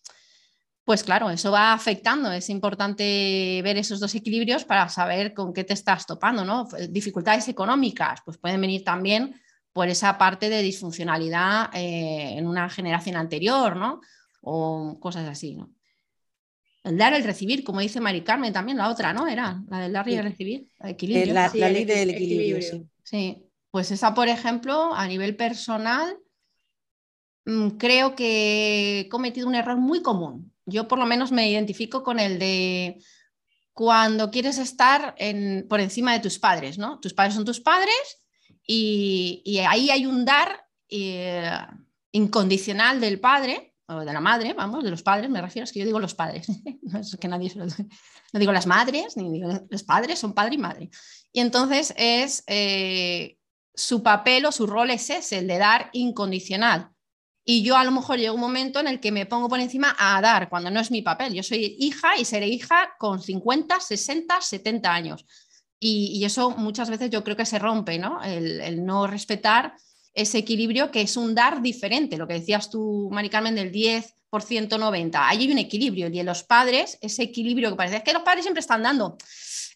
[0.85, 2.31] pues claro, eso va afectando.
[2.33, 6.69] Es importante ver esos dos equilibrios para saber con qué te estás topando, ¿no?
[6.91, 9.35] Dificultades económicas, pues pueden venir también
[9.73, 14.01] por esa parte de disfuncionalidad eh, en una generación anterior, ¿no?
[14.41, 15.71] O cosas así, ¿no?
[16.85, 19.27] El dar, el recibir, como dice Mari Carmen también, la otra, ¿no?
[19.27, 21.33] Era la del dar y el recibir, el equilibrio.
[21.33, 22.87] La, ley del equilibrio, Sí.
[23.03, 23.44] sí.
[23.75, 26.17] Pues esa, por ejemplo, a nivel personal,
[27.45, 30.55] mm, creo que he cometido un error muy común.
[30.65, 33.03] Yo por lo menos me identifico con el de
[33.73, 35.17] cuando quieres estar
[35.69, 37.01] por encima de tus padres, ¿no?
[37.01, 38.25] Tus padres son tus padres
[38.65, 41.51] y, ahí hay un dar eh,
[42.13, 45.81] incondicional del padre o de la madre, vamos, de los padres, me refiero, es que
[45.81, 46.47] yo digo los padres,
[46.83, 50.33] no es que nadie se lo no digo las madres, ni digo los padres, son
[50.33, 50.91] padre y madre.
[51.33, 53.37] Y entonces es eh,
[53.75, 56.91] su papel o su rol es ese, el de dar incondicional.
[57.47, 59.95] Y yo a lo mejor llega un momento en el que me pongo por encima
[59.99, 61.35] a dar, cuando no es mi papel.
[61.35, 65.27] Yo soy hija y seré hija con 50, 60, 70 años.
[65.79, 68.23] Y, eso muchas veces yo creo que se rompe, ¿no?
[68.23, 69.75] El, no respetar
[70.15, 74.79] ese equilibrio que es un dar diferente, lo que decías tú, Mari Carmen, del 10%,
[74.79, 75.29] 90.
[75.29, 78.45] Ahí hay un equilibrio y en los padres, ese equilibrio que parece que los padres
[78.45, 79.19] siempre están dando,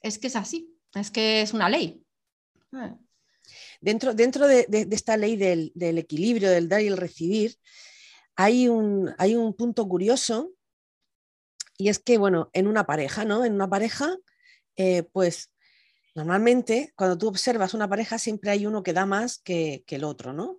[0.01, 2.03] es que es así, es que es una ley.
[3.81, 7.57] Dentro, dentro de, esta ley del, equilibrio, del dar y el recibir,
[8.37, 10.53] hay un, hay un punto curioso
[11.77, 13.45] y es que, bueno, en una pareja, ¿no?
[13.45, 14.17] En una pareja,
[14.77, 15.51] eh, pues
[16.19, 20.33] Normalmente, cuando tú observas una pareja, siempre hay uno que da más que, el otro,
[20.33, 20.59] ¿no?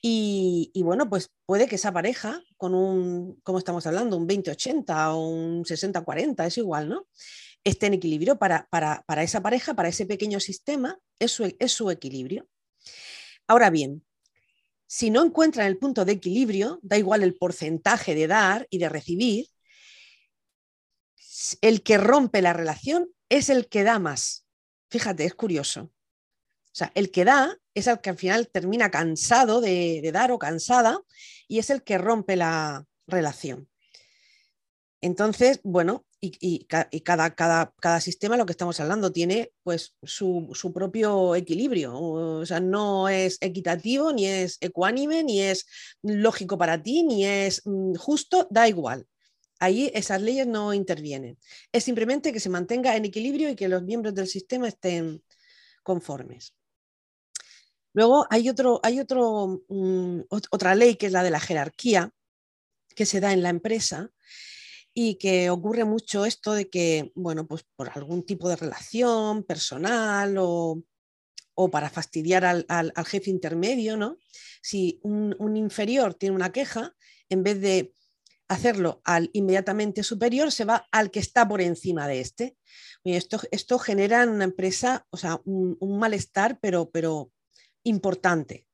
[0.00, 5.26] Y, bueno, pues puede que esa pareja, con un, como estamos hablando, un 20-80 o
[5.26, 7.08] un 60-40, es igual, ¿no?
[7.68, 8.66] Esté en equilibrio para,
[9.18, 12.48] esa pareja, para ese pequeño sistema, es su, es su equilibrio.
[13.46, 14.06] Ahora bien,
[14.86, 18.88] si no encuentran el punto de equilibrio, da igual el porcentaje de dar y de
[18.88, 19.48] recibir,
[21.60, 24.46] el que rompe la relación es el que da más.
[24.88, 25.82] Fíjate, es curioso.
[25.82, 30.38] O sea, el que da es el que al final termina cansado de, dar o
[30.38, 30.98] cansada
[31.46, 33.68] y es el que rompe la relación.
[35.02, 41.98] Entonces, bueno, y, cada, sistema, lo que estamos hablando, tiene pues su, su, propio equilibrio.
[41.98, 45.66] O sea, no es equitativo, ni es ecuánime, ni es
[46.02, 49.06] lógico para ti, ni es mm, justo, da igual.
[49.60, 51.38] Ahí esas leyes no intervienen.
[51.72, 55.22] Es simplemente que se mantenga en equilibrio y que los miembros del sistema estén
[55.82, 56.54] conformes.
[57.92, 62.12] Luego hay, otro, hay otro, mm, otra ley que es la de la jerarquía
[62.94, 64.10] que se da en la empresa
[65.00, 70.34] y que ocurre mucho esto de que, bueno, pues por algún tipo de relación personal
[70.40, 70.82] o,
[71.70, 74.18] para fastidiar al, jefe intermedio, ¿no?
[74.60, 76.96] Si un, un inferior tiene una queja,
[77.28, 77.92] en vez de
[78.48, 82.56] hacerlo al inmediatamente superior, se va al que está por encima de este.
[83.04, 87.30] esto, esto genera en una empresa o sea, un, malestar, pero, pero
[87.84, 88.66] importante,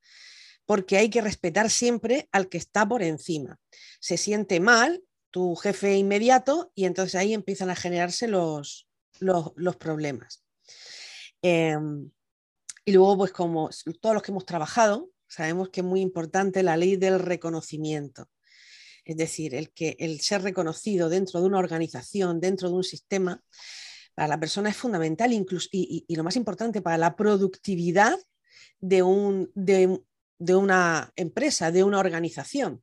[0.65, 3.59] porque hay que respetar siempre al que está por encima.
[3.99, 5.03] Se siente mal
[5.35, 8.87] tu jefe inmediato y entonces ahí empiezan a generarse los,
[9.19, 10.45] los, problemas.
[11.41, 12.09] Em,
[12.85, 13.69] y luego, pues como
[13.99, 18.29] todos los que hemos trabajado, sabemos que es muy importante la ley del reconocimiento.
[19.03, 23.43] Es decir, el, que, el ser reconocido dentro de una organización, dentro de un sistema,
[24.13, 28.17] para la persona es fundamental incluso, y, lo más importante para la productividad
[28.79, 29.99] de, un, de,
[30.55, 32.81] una empresa, de una organización.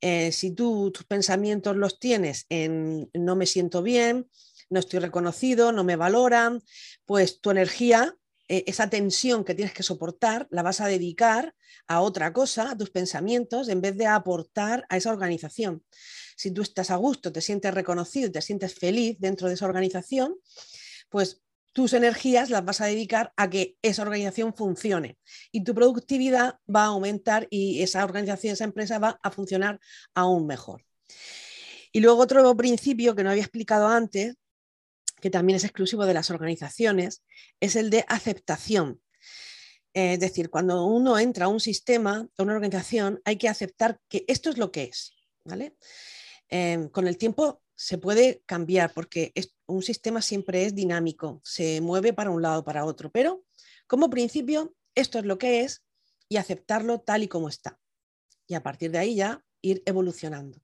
[0.00, 4.28] Eh, si tú tus pensamientos los tienes en no me siento bien,
[4.70, 6.62] no estoy reconocido, no me valoran,
[7.04, 8.16] pues tu energía
[8.52, 11.54] eh, esa tensión que tienes que soportar la vas a dedicar
[11.86, 15.84] a otra cosa, a tus pensamientos, en vez de aportar a esa organización.
[16.36, 20.34] Si tú estás a gusto, te sientes reconocido te sientes feliz dentro de esa organización,
[21.08, 25.18] pues tus energías las vas a dedicar a que esa organización funcione
[25.52, 29.80] y tu productividad va a aumentar y esa organización, esa empresa va a funcionar
[30.14, 30.84] aún mejor.
[31.92, 34.36] Y luego otro principio que no había explicado antes
[35.20, 37.22] que también es exclusivo de las organizaciones,
[37.60, 39.00] es el de aceptación.
[39.92, 44.24] Es decir, cuando uno entra a un sistema, a una organización, hay que aceptar que
[44.28, 45.12] esto es lo que es.
[45.44, 45.76] ¿vale?
[46.48, 49.32] Em, con el tiempo se puede cambiar porque
[49.66, 53.42] un sistema siempre es dinámico, se mueve para un lado, para otro, pero
[53.86, 55.82] como principio, esto es lo que es
[56.28, 57.80] y aceptarlo tal y como está.
[58.46, 60.60] Y a partir de ahí ya ir evolucionando.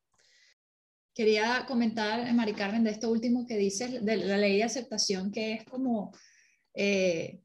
[1.14, 5.54] Quería comentar, Mari Carmen, de esto último que dices, de la ley de aceptación, que
[5.54, 6.12] es como
[6.74, 7.40] eh,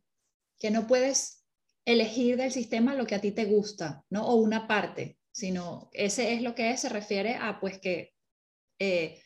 [0.59, 1.45] que no puedes
[1.85, 4.27] elegir del sistema lo que a ti te gusta, ¿no?
[4.27, 8.13] O una parte, sino ese es lo que es, se refiere a pues que
[8.77, 9.21] eh,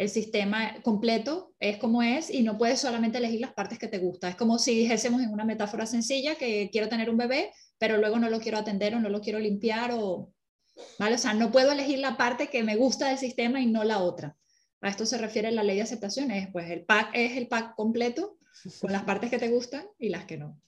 [0.00, 3.98] el sistema completo es como es y no puedes solamente elegir las partes que te
[3.98, 4.30] gustan.
[4.30, 8.18] Es como si dijésemos en una metáfora sencilla que quiero tener un bebé, pero luego
[8.18, 10.32] no lo quiero atender o no lo quiero limpiar o
[10.98, 11.16] ¿vale?
[11.16, 13.98] O sea, no puedo elegir la parte que me gusta del sistema y no la
[13.98, 14.38] otra.
[14.80, 17.74] A esto se refiere la ley de aceptación, es pues el pack es el pack
[17.74, 18.38] completo
[18.80, 20.58] con las partes que te gustan y las que no.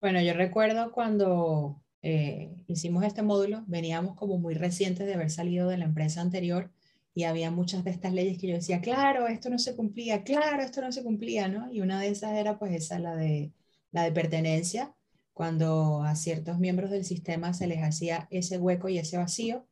[0.00, 5.68] Bueno, yo recuerdo cuando eh, hicimos este módulo, veníamos como muy recientes de haber salido
[5.68, 6.72] de la empresa anterior
[7.14, 10.62] y había muchas de estas leyes que yo decía, claro, esto no se cumplía, claro,
[10.62, 11.72] esto no se cumplía, ¿no?
[11.72, 13.52] Y una de esas era pues esa, la de,
[13.90, 14.94] la de pertenencia,
[15.32, 19.66] cuando a ciertos miembros del sistema se les hacía ese hueco y ese vacío,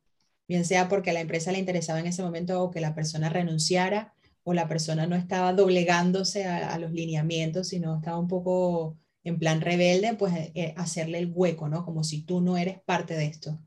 [0.49, 3.29] bien sea porque a la empresa le interesaba en ese momento o que la persona
[3.29, 9.39] renunciara o la persona no estaba doblegándose a, los lineamientos, sino estaba un poco en
[9.39, 11.85] plan rebelde, pues eh, hacerle el hueco, ¿no?
[11.85, 13.61] Como si tú no eres parte de esto.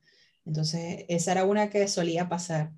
[0.45, 2.73] Entonces, esa era una que solía pasar.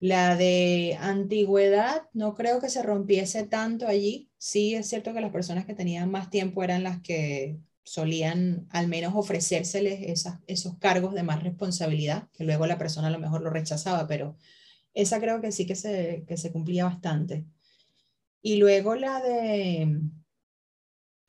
[0.00, 4.30] La de antigüedad, no creo que se rompiese tanto allí.
[4.36, 8.88] Sí, es cierto que las personas que tenían más tiempo eran las que solían al
[8.88, 13.50] menos ofrecérseles esos cargos de más responsabilidad, que luego la persona a lo mejor lo
[13.50, 14.36] rechazaba, pero
[14.94, 17.46] esa creo que sí que se, que se cumplía bastante.
[18.42, 20.00] Y luego la de,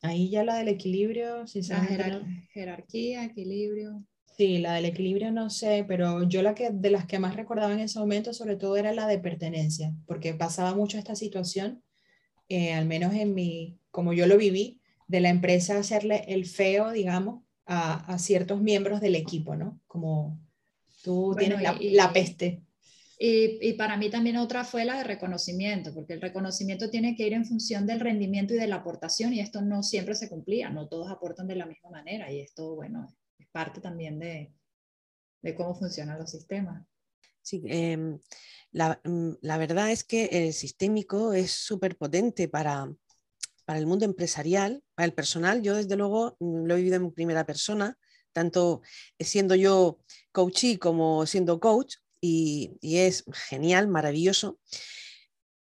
[0.01, 1.81] ahí ya la del equilibrio, si la
[2.51, 4.05] jerarquía, equilibrio.
[4.37, 7.71] Sí, la del equilibrio no sé, pero yo la que de las que más recordaba
[7.71, 11.81] en ese momento sobre todo era la de pertenencia, porque pasaba mucho esta situación,
[12.49, 16.91] eh, al menos en mi, como yo lo viví, de la empresa hacerle el feo,
[16.91, 19.79] digamos, a, ciertos miembros del equipo, ¿no?
[19.87, 20.37] Como
[21.01, 21.61] tú tienes
[21.93, 22.61] la, peste.
[23.17, 27.33] Y, para mí también otra fue la de reconocimiento, porque el reconocimiento tiene que ir
[27.33, 30.89] en función del rendimiento y de la aportación, y esto no siempre se cumplía, no
[30.89, 34.53] todos aportan de la misma manera, y esto, bueno, es parte también de,
[35.55, 36.85] cómo funcionan los sistemas.
[37.41, 38.19] Sí, em,
[38.71, 42.91] la, mm, la, verdad es que el sistémico es súper potente para,
[43.65, 47.11] para el mundo empresarial, para el personal, yo desde luego mm, lo he vivido en
[47.11, 47.97] primera persona,
[48.31, 48.81] tanto
[49.19, 49.99] siendo yo
[50.31, 54.59] coachee como siendo coach, y, es genial, maravilloso,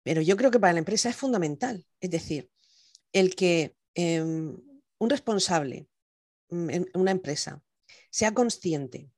[0.04, 2.50] pero yo creo que para la empresa es fundamental, es decir,
[3.14, 4.58] el que em,
[5.00, 5.88] un responsable
[6.50, 7.62] en una empresa
[8.10, 9.10] sea consciente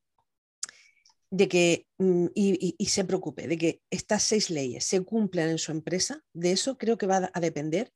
[1.31, 5.57] de que mm, y, y, se preocupe de que estas seis leyes se cumplan en
[5.57, 7.93] su empresa, de eso creo que va a depender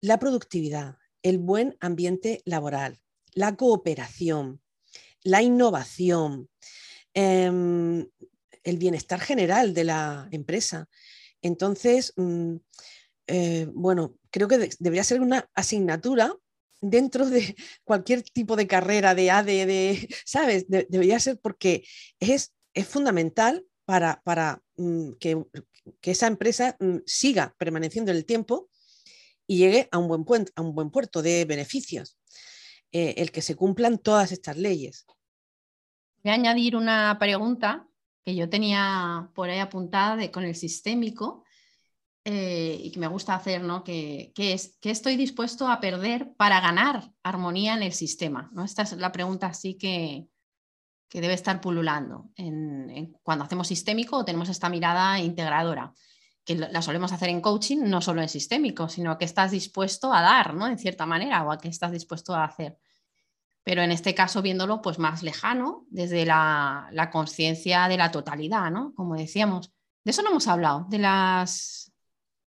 [0.00, 2.98] la productividad, el buen ambiente laboral,
[3.32, 4.60] la cooperación,
[5.22, 6.48] la innovación,
[7.14, 8.06] em,
[8.64, 10.88] el bienestar general de la empresa.
[11.42, 12.56] Entonces, mm,
[13.26, 16.34] eh, bueno, creo que debería ser una asignatura
[16.80, 20.66] dentro de cualquier tipo de carrera de AD, de, ¿sabes?
[20.68, 21.84] debería ser porque
[22.18, 25.44] es, es fundamental para, para mm, que,
[26.00, 28.68] que, esa empresa mm, siga permaneciendo en el tiempo
[29.46, 32.16] y llegue a un buen, puente, a un buen puerto de beneficios,
[32.92, 35.06] eh, el que se cumplan todas estas leyes.
[36.22, 37.88] Voy a añadir una pregunta
[38.24, 41.44] que yo tenía por ahí apuntada de, con el sistémico
[42.24, 43.82] eh, y que me gusta hacer, ¿no?
[43.82, 48.50] Que, es, ¿qué estoy dispuesto a perder para ganar armonía en el sistema?
[48.52, 48.64] ¿no?
[48.64, 50.28] Esta es la pregunta así que,
[51.08, 55.94] que debe estar pululando en, cuando hacemos sistémico o tenemos esta mirada integradora
[56.44, 60.20] que la solemos hacer en coaching, no solo en sistémico, sino que estás dispuesto a
[60.20, 60.66] dar, ¿no?
[60.66, 62.78] En cierta manera, o a que estás dispuesto a hacer.
[63.62, 68.70] Pero en este caso, viéndolo pues más lejano, desde la, la conciencia de la totalidad,
[68.70, 68.94] ¿no?
[68.94, 69.72] Como decíamos.
[70.02, 71.89] De eso no hemos hablado, de las,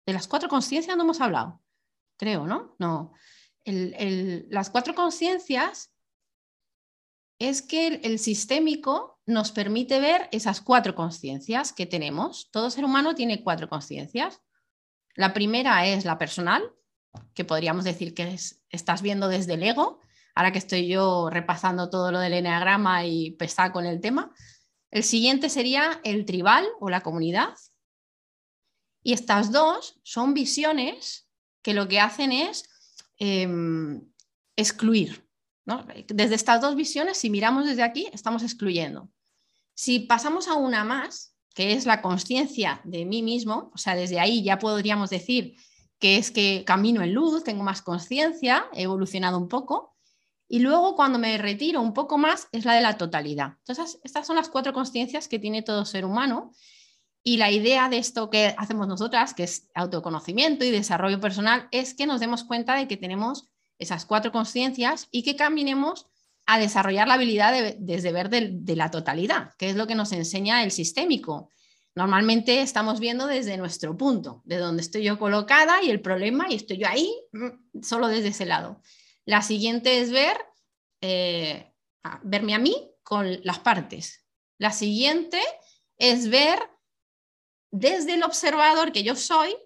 [0.09, 1.61] de las cuatro conciencias no hemos hablado,
[2.17, 2.75] creo, ¿no?
[2.79, 3.13] No.
[3.67, 5.93] las cuatro conciencias
[7.39, 12.51] es que el, sistémico nos permite ver esas cuatro conciencias que tenemos.
[12.51, 14.41] Todo ser humano tiene cuatro conciencias.
[15.15, 16.63] La primera es la personal,
[17.35, 18.35] que podríamos decir que
[18.71, 20.01] estás viendo desde el ego,
[20.35, 24.33] ahora que estoy yo repasando todo lo del enneagrama y pesar con el tema.
[24.91, 27.51] El siguiente sería el tribal o la comunidad.
[29.03, 31.29] Y estas dos son visiones
[31.63, 32.65] que lo que hacen es
[33.19, 34.03] em,
[34.57, 35.29] excluir.
[36.09, 39.11] Desde estas dos visiones, si miramos desde aquí, estamos excluyendo.
[39.75, 44.19] Si pasamos a una más, que es la conciencia de mí mismo, o sea, desde
[44.19, 45.57] ahí ya podríamos decir
[45.99, 49.97] que es que camino en luz, tengo más conciencia, he evolucionado un poco.
[50.49, 53.57] Y luego cuando me retiro un poco más es la de la totalidad.
[53.59, 56.53] Entonces, estas son las cuatro conciencias que tiene todo ser humano.
[57.29, 61.93] Y la idea de esto que hacemos nosotras, que es autoconocimiento y desarrollo personal, es
[61.93, 66.07] que nos demos cuenta de que tenemos esas cuatro conciencias y que caminemos
[66.47, 70.13] a desarrollar la habilidad de, desde ver de, la totalidad, que es lo que nos
[70.13, 71.51] enseña el sistémico.
[71.95, 76.55] Normalmente estamos viendo desde nuestro punto, de donde estoy yo colocada y el problema, y
[76.55, 78.81] estoy yo ahí, mm, solo desde ese lado.
[79.27, 80.39] La siguiente es ver,
[81.03, 81.75] eh,
[82.23, 84.25] verme a mí con las partes.
[84.57, 85.43] La siguiente
[85.99, 86.59] es ver
[87.71, 89.57] desde el observador que yo soy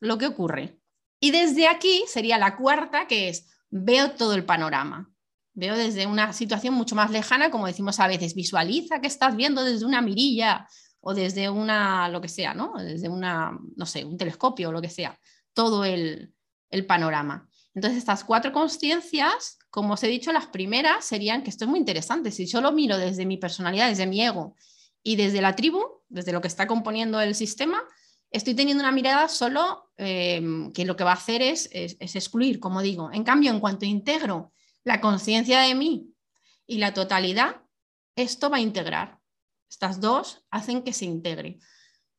[0.00, 0.78] lo que ocurre.
[1.20, 5.10] Y desde aquí sería la cuarta, que es veo todo el panorama.
[5.54, 9.64] Veo desde una situación mucho más lejana, como decimos a veces, visualiza que estás viendo
[9.64, 10.68] desde una mirilla
[11.00, 12.74] o desde una, lo que sea, ¿no?
[12.78, 15.18] Desde una, no sé, un telescopio o lo que sea,
[15.52, 16.34] todo el,
[16.70, 17.48] el panorama.
[17.74, 21.78] Entonces, estas cuatro conciencias, como os he dicho, las primeras serían, que esto es muy
[21.78, 24.56] interesante, si yo lo miro desde mi personalidad, desde mi ego
[25.02, 25.82] y desde la tribu,
[26.14, 27.82] desde lo que está componiendo el sistema,
[28.30, 32.82] estoy teniendo una mirada solo em, que lo que va a hacer es, excluir, como
[32.82, 33.10] digo.
[33.12, 34.52] En cambio, en cuanto integro
[34.84, 36.14] la conciencia de mí
[36.66, 37.62] y la totalidad,
[38.16, 39.18] esto va a integrar.
[39.68, 41.58] Estas dos hacen que se integre.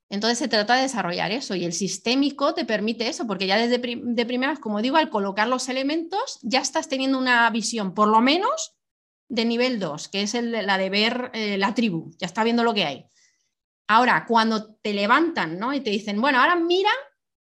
[0.10, 3.80] Entonces se trata de desarrollar eso y el sistémico te permite eso, porque ya desde
[3.80, 8.22] de primeras, como digo, al colocar los elementos ya estás teniendo una visión, por lo
[8.22, 8.76] menos
[9.30, 12.74] de nivel 2, que es la de ver eh, la tribu, ya está viendo lo
[12.74, 13.06] que hay.
[13.88, 15.74] Ahora, cuando te levantan ¿no?
[15.74, 16.90] y te dicen, bueno, ahora mira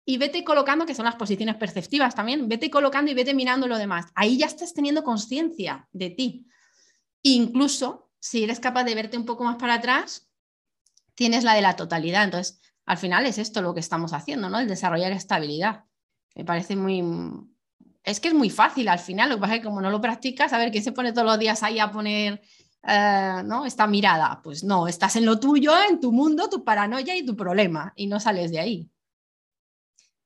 [0.05, 3.77] y vete colocando, que son las posiciones perceptivas también, vete colocando y vete mirando lo
[3.77, 4.07] demás.
[4.15, 6.47] Ahí ya estás teniendo conciencia de ti.
[7.21, 10.29] Incluso si eres capaz de verte un poco más para atrás,
[11.15, 12.23] tienes la de la totalidad.
[12.23, 14.59] Entonces, al final es esto lo que estamos haciendo, ¿no?
[14.59, 15.83] El desarrollar estabilidad.
[16.35, 17.03] Me parece muy...
[18.03, 20.01] Es que es muy fácil al final, lo que pasa es que como no lo
[20.01, 22.41] practicas, a ver, ¿quién se pone todos los días ahí a poner
[22.84, 23.65] eh, ¿no?
[23.65, 24.41] esta mirada.
[24.43, 28.07] Pues no, estás en lo tuyo, en tu mundo, tu paranoia y tu problema, y
[28.07, 28.89] no sales de ahí.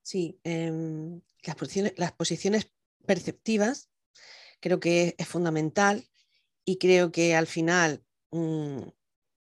[0.02, 2.70] Sí, em, las, posiciones, las, posiciones,
[3.06, 3.90] perceptivas
[4.60, 6.08] creo que es fundamental
[6.64, 8.80] y creo que al final mm,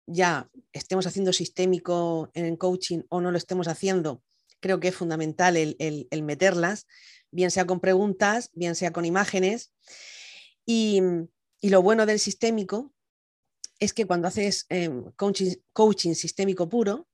[0.06, 4.22] ya estemos haciendo sistémico en coaching o no lo estemos haciendo,
[4.60, 6.86] creo que es fundamental el, el meterlas,
[7.32, 9.74] bien sea con preguntas, bien sea con imágenes.
[10.66, 11.02] Y,
[11.62, 12.94] y lo bueno del sistémico
[13.80, 17.08] es que cuando haces em, coaching, sistémico puro,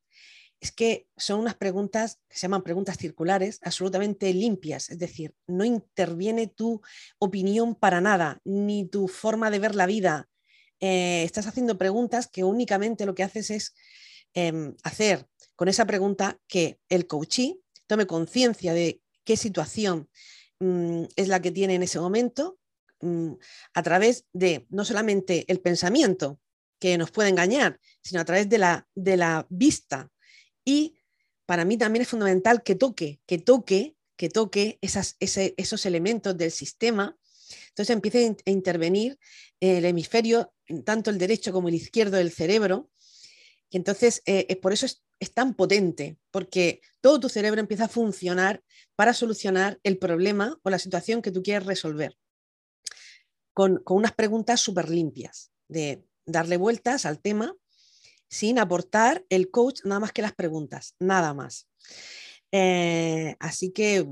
[0.59, 5.66] es que son unas preguntas que se llaman preguntas circulares, absolutamente limpias, es decir, no
[5.66, 6.82] interviene tu
[7.20, 10.30] opinión para nada, ni tu forma de ver la vida.
[10.80, 13.76] Eh, estás haciendo preguntas que únicamente lo que haces es
[14.34, 20.09] em, hacer con esa pregunta que el coachee tome conciencia de qué situación
[20.59, 22.57] mm, es la que tiene en ese momento,
[23.01, 23.34] mm,
[23.74, 26.39] a través de no solamente el pensamiento,
[26.84, 30.12] que nos puede engañar, sino a través de la, de la vista.
[30.66, 30.98] Y
[31.46, 37.18] para mí también es fundamental que toque, que toque, que toque esos elementos del sistema.
[37.70, 39.18] Entonces empiece a intervenir
[39.62, 40.54] el hemisferio,
[40.84, 42.92] tanto el derecho como el izquierdo del cerebro.
[43.70, 45.02] Y entonces, eh, por eso es,
[45.34, 48.62] tan potente, porque todo tu cerebro empieza a funcionar
[48.98, 52.18] para solucionar el problema o la situación que tú quieres resolver.
[53.54, 57.56] Con, con unas preguntas súper limpias de darle vueltas al tema
[58.30, 61.68] sin aportar el coach nada más que las preguntas, nada más.
[62.52, 64.08] Eh, así que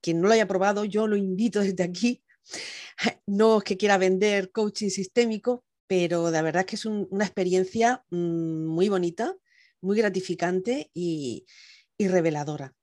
[0.00, 2.22] quien no lo haya probado, yo lo invito desde aquí.
[3.26, 8.64] No es que quiera vender coaching sistémico, pero de verdad que es una experiencia mm,
[8.64, 9.36] muy bonita,
[9.82, 11.44] muy gratificante y
[11.98, 12.77] reveladora.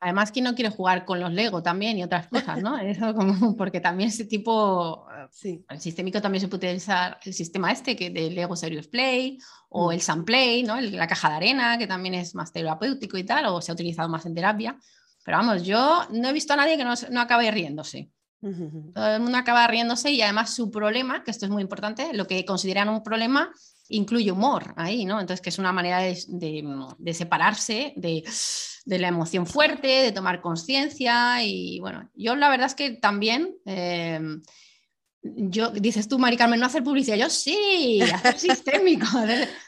[0.00, 2.78] Además, ¿quién no quiere jugar con los Lego también y otras cosas, ¿no?
[2.80, 5.62] Eso como, porque también ese tipo, sí.
[5.68, 9.38] el sistémico también se puede utilizar el sistema este que de Lego Serious Play
[9.68, 9.92] o mm.
[9.92, 10.80] el Sunplay, ¿no?
[10.80, 14.08] la caja de arena, que también es más terapéutico y tal, o se ha utilizado
[14.08, 14.78] más en terapia.
[15.22, 18.10] Pero vamos, yo no he visto a nadie que no, no acabe riéndose.
[18.94, 22.26] Todo el mundo acaba riéndose y además su problema, que esto es muy importante, lo
[22.26, 23.52] que consideran un problema
[23.90, 25.20] incluye humor ahí, ¿no?
[25.20, 28.24] Entonces, que es una manera de, separarse de,
[28.86, 33.54] la emoción fuerte, de tomar conciencia y bueno, yo la verdad es que también...
[33.64, 34.42] Em,
[35.22, 37.16] yo, dices tú, Mari Carmen, no hacer publicidad.
[37.16, 39.06] Yo sí, hacer sistémico,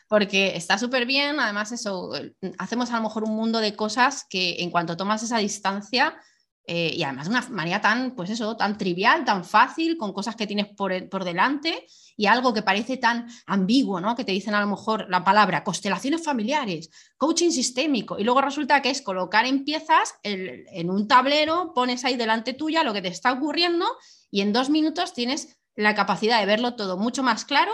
[0.08, 1.38] porque está súper bien.
[1.40, 2.10] Además, eso,
[2.58, 6.16] hacemos a lo mejor un mundo de cosas que en cuanto tomas esa distancia,
[6.64, 10.36] eh, y además de una manera tan, pues eso, tan trivial, tan fácil, con cosas
[10.36, 11.86] que tienes por, por, delante
[12.16, 14.14] y algo que parece tan ambiguo, ¿no?
[14.14, 18.80] Que te dicen a lo mejor la palabra constelaciones familiares, coaching sistémico, y luego resulta
[18.80, 23.08] que es colocar en piezas en un tablero, pones ahí delante tuya lo que te
[23.08, 23.86] está ocurriendo
[24.30, 27.72] y en dos minutos tienes la capacidad de verlo todo mucho más claro,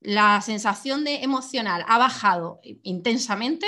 [0.00, 3.66] la sensación de emocional ha bajado intensamente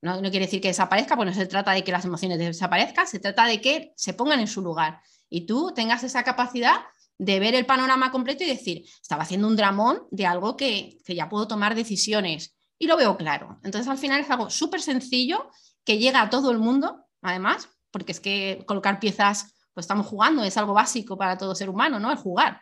[0.00, 3.18] no, quiere decir que desaparezca, pues no se trata de que las emociones desaparezcan, se
[3.18, 6.76] trata de que se pongan en su lugar y tú tengas esa capacidad
[7.18, 11.28] de ver el panorama completo y decir, estaba haciendo un dramón de algo que, ya
[11.28, 13.58] puedo tomar decisiones y lo veo claro.
[13.64, 15.50] Entonces al final es algo súper sencillo
[15.84, 20.44] que llega a todo el mundo, además, porque es que colocar piezas, pues estamos jugando,
[20.44, 22.10] es algo básico para todo ser humano, ¿no?
[22.12, 22.60] El jugar.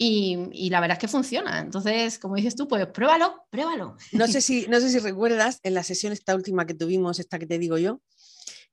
[0.00, 1.58] Y, la verdad es que funciona.
[1.58, 3.96] Entonces, como dices tú, pues pruébalo, pruébalo.
[4.12, 7.38] No sé si, no sé si recuerdas en la sesión esta última que tuvimos, esta
[7.38, 8.00] que te digo yo,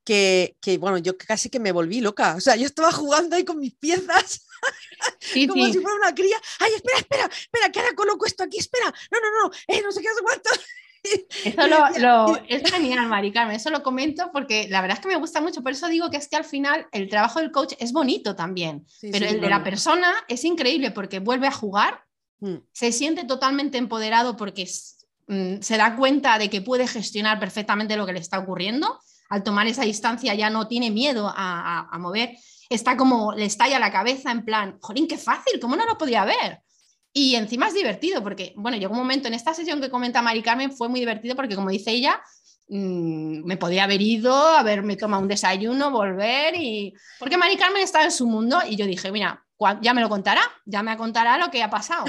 [0.04, 2.36] que, que, bueno, yo casi que me volví loca.
[2.36, 4.46] O sea, yo estaba jugando ahí con mis piezas,
[5.50, 6.40] como si fuera una cría.
[6.60, 8.94] Ay, espera, espera, espera, que ahora coloco esto aquí, espera.
[9.12, 10.50] No, no, no, eh, no sé qué, hace cuánto.
[11.44, 11.68] Eso
[12.00, 15.42] lo, es genial, Mari Carmen, eso lo comento porque la verdad es que me gusta
[15.42, 18.36] mucho, por eso digo que es que al final el trabajo del coach es bonito
[18.36, 22.04] también, pero el de la persona es increíble porque vuelve a jugar,
[22.40, 22.56] mm.
[22.72, 24.70] se siente totalmente empoderado porque
[25.28, 29.00] mm, se da cuenta de que puede gestionar perfectamente lo que le está ocurriendo,
[29.30, 32.38] al tomar esa distancia ya no tiene miedo a, a mover,
[32.70, 36.26] está como, le estalla la cabeza en plan, jolín, qué fácil, ¿cómo no lo podía
[36.26, 36.62] ver?
[37.18, 40.42] Y encima es divertido, porque, bueno, llegó un momento en esta sesión que comenta Mari
[40.42, 42.22] Carmen, fue muy divertido porque, como dice ella,
[42.68, 46.94] mm, me podía haber ido, haberme tomado un desayuno, volver y...
[47.18, 49.46] Porque Mari Carmen estaba en su mundo y yo dije, mira,
[49.80, 52.04] ya me lo contará, ya me contará lo que ha pasado.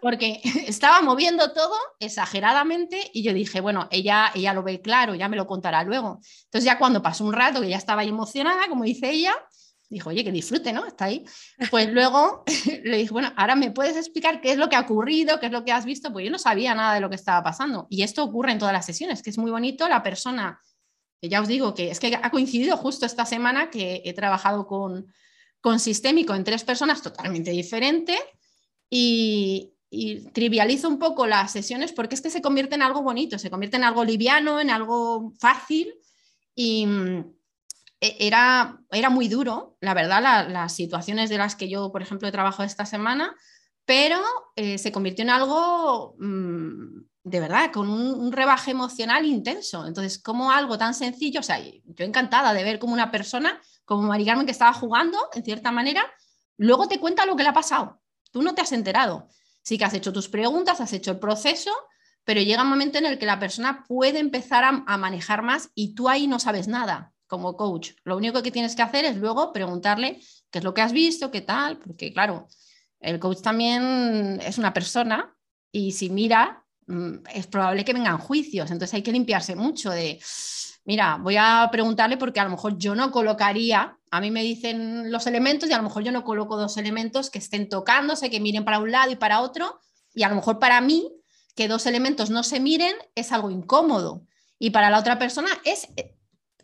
[0.00, 5.28] Porque estaba moviendo todo exageradamente y yo dije, bueno, ella, ella lo ve claro, ya
[5.28, 6.20] me lo contará luego.
[6.44, 9.34] Entonces ya cuando pasó un rato que ya estaba emocionada, como dice ella,
[9.88, 10.86] dijo, oye, que disfrute, ¿no?
[10.86, 11.24] Está ahí.
[11.70, 12.44] Pues luego
[12.84, 15.52] le dije, bueno, ahora me puedes explicar qué es lo que ha ocurrido, qué es
[15.52, 17.86] lo que has visto, pues yo no sabía nada de lo que estaba pasando.
[17.90, 20.60] Y esto ocurre en todas las sesiones, que es muy bonito la persona,
[21.20, 24.66] que ya os digo que es que ha coincidido justo esta semana que he trabajado
[24.66, 25.06] con,
[25.60, 28.20] con sistémico en tres personas totalmente diferentes
[28.90, 33.38] y, y trivializo un poco las sesiones porque es que se convierte en algo bonito,
[33.38, 35.94] se convierte en algo liviano, en algo fácil
[36.54, 36.86] y
[38.18, 42.32] era, era muy duro, la verdad, las situaciones de las que yo, por ejemplo, he
[42.32, 43.34] trabajado esta semana,
[43.84, 44.20] pero
[44.56, 49.86] eh, se convirtió en algo mm, de verdad, con un, rebaje emocional intenso.
[49.86, 54.02] Entonces, como algo tan sencillo, o sea, yo encantada de ver como una persona, como
[54.02, 56.04] Mari Carmen, que estaba jugando, en cierta manera,
[56.58, 58.02] luego te cuenta lo que le ha pasado.
[58.30, 59.28] Tú no te has enterado.
[59.62, 61.70] Sí que has hecho tus preguntas, has hecho el proceso,
[62.24, 65.94] pero llega un momento en el que la persona puede empezar a manejar más y
[65.94, 67.92] tú ahí no sabes nada como coach.
[68.04, 70.20] Lo único que tienes que hacer es luego preguntarle
[70.50, 72.48] qué es lo que has visto, qué tal, porque claro,
[73.00, 75.34] el coach también es una persona
[75.72, 80.20] y si mira, mm, es probable que vengan juicios, entonces hay que limpiarse mucho de,
[80.84, 85.10] mira, voy a preguntarle porque a lo mejor yo no colocaría, a mí me dicen
[85.10, 88.40] los elementos y a lo mejor yo no coloco dos elementos que estén tocándose, que
[88.40, 89.80] miren para un lado y para otro,
[90.14, 91.10] y a lo mejor para mí
[91.56, 94.26] que dos elementos no se miren es algo incómodo.
[94.58, 95.88] Y para la otra persona es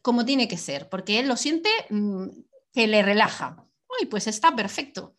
[0.02, 2.28] como tiene que ser, porque él lo siente mm,
[2.72, 3.64] que le relaja.
[4.00, 5.14] Uy, pues está perfecto.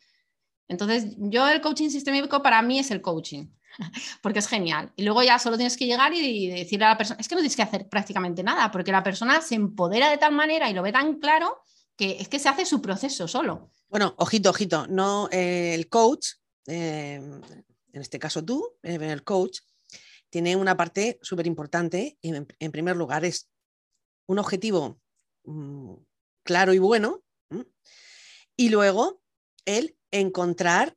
[0.67, 3.47] Entonces, yo el coaching sistémico para mí es el coaching,
[4.21, 4.91] porque es genial.
[4.95, 7.41] Y luego ya solo tienes que llegar y decirle a la persona, es que no
[7.41, 10.81] tienes que hacer prácticamente nada, porque la persona se empodera de tal manera y lo
[10.81, 11.63] ve tan claro
[11.97, 13.69] que es que se hace su proceso solo.
[13.89, 16.27] Bueno, ojito, ojito, no eh, el coach,
[16.67, 19.59] eh, en este caso tú, eh, el coach,
[20.29, 23.49] tiene una parte súper importante en primer lugar es
[24.31, 24.99] un objetivo
[25.45, 25.93] mm,
[26.43, 27.23] claro y bueno,
[28.57, 29.21] y luego
[29.65, 30.95] el encontrar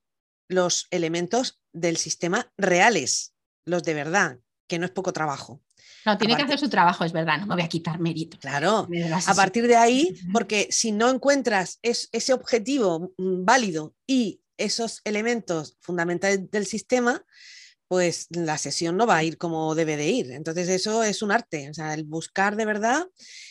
[0.49, 5.63] los elementos del sistema reales, los de verdad, que no es poco trabajo.
[6.05, 8.39] No, tiene que hacer su trabajo, es verdad, no me voy a quitar mérito.
[8.39, 8.87] Claro,
[9.27, 15.77] a partir de ahí, porque si no encuentras ese objetivo mm, válido y esos elementos
[15.81, 17.25] fundamentales del sistema,
[17.89, 20.33] pues la sesión no va a ir como debe de ir.
[20.33, 23.07] Entonces eso es un arte, o sea, el buscar de verdad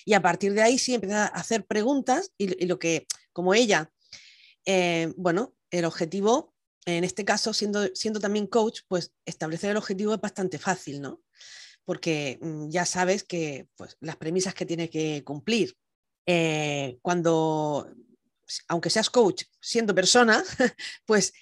[0.05, 3.91] y a partir de ahí sí empezar a hacer preguntas y, lo que, como ella,
[4.65, 6.53] eh, bueno, el objetivo,
[6.85, 11.21] en este caso, siendo, siendo también coach, pues establecer el objetivo es bastante fácil, ¿no?
[11.85, 15.75] Porque mm, ya sabes que pues, las premisas que tiene que cumplir.
[16.25, 17.93] Eh, cuando,
[18.69, 20.43] aunque seas coach siendo persona,
[21.05, 21.33] pues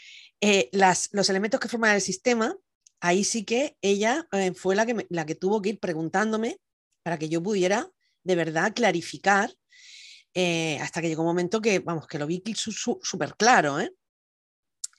[0.42, 2.56] eh, las, los elementos que forman el sistema
[3.02, 6.60] ahí sí que ella eh, fue la que, la que tuvo que ir preguntándome
[7.04, 7.90] para que yo pudiera
[8.24, 9.52] de verdad clarificar
[10.34, 13.94] eh, hasta que llegó un momento que, vamos, que lo vi súper claro, ¿eh?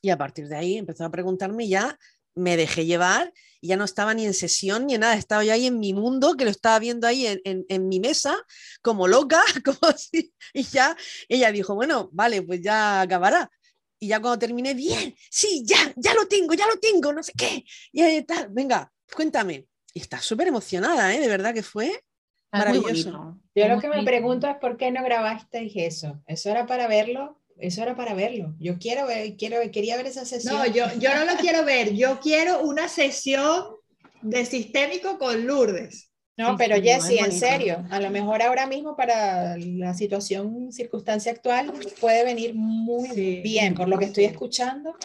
[0.03, 1.97] Y a partir de ahí empezó a preguntarme y ya
[2.35, 5.53] me dejé llevar y ya no estaba ni en sesión ni en nada, estaba yo
[5.53, 8.37] ahí en mi mundo, que lo estaba viendo ahí en, en mi mesa,
[8.83, 10.97] como loca, como así, y ya
[11.29, 13.49] ella dijo, bueno, vale, pues ya acabará.
[14.03, 17.33] Y ya cuando terminé, bien, sí, ya, ya lo tengo, ya lo tengo, no sé
[17.39, 17.65] qué.
[17.93, 19.69] Y tal, venga, cuéntame.
[19.95, 21.21] Y está súper emocionada, ¿eh?
[21.21, 22.03] De verdad que fue
[22.51, 23.39] maravilloso.
[23.55, 26.21] Yo lo que me pregunto es por qué no grabaste eso.
[26.27, 27.41] Eso era para verlo.
[27.59, 28.57] Eso era para verlo.
[28.59, 30.57] Yo quiero ver, quiero, quería ver esa sesión.
[30.57, 31.95] No, yo, yo no lo quiero ver.
[31.95, 33.67] Yo quiero una sesión
[34.21, 36.12] de sistémico con Lourdes.
[36.37, 41.73] No, pero Jessy, en serio, a lo mejor ahora mismo para la situación, circunstancia actual,
[42.01, 43.11] puede venir muy
[43.43, 43.75] bien.
[43.75, 44.97] Por lo que estoy escuchando,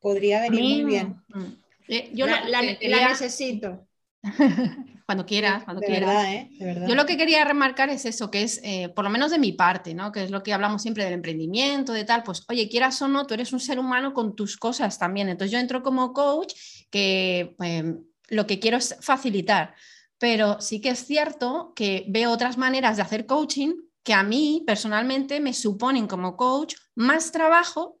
[0.00, 1.16] podría venir muy bien.
[1.28, 1.44] Mm.
[1.88, 3.86] Eh, yo la, necesito.
[5.06, 6.26] cuando quieras, cuando quieras.
[6.26, 6.50] ¿eh?
[6.86, 9.52] Yo lo que quería remarcar es eso, que es, eh, por lo menos de mi
[9.52, 10.12] parte, ¿no?
[10.12, 13.26] que es lo que hablamos siempre del emprendimiento, de tal, pues, oye, quieras o no,
[13.26, 15.28] tú eres un ser humano con tus cosas también.
[15.28, 16.54] Entonces yo entro como coach
[16.90, 19.74] que em, lo que quiero es facilitar
[20.18, 24.62] pero sí que es cierto que veo otras maneras de hacer coaching que a mí
[24.66, 28.00] personalmente me suponen como coach más trabajo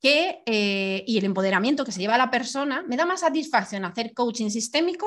[0.00, 3.84] que, eh, y el empoderamiento que se lleva a la persona, me da más satisfacción
[3.84, 5.06] hacer coaching sistémico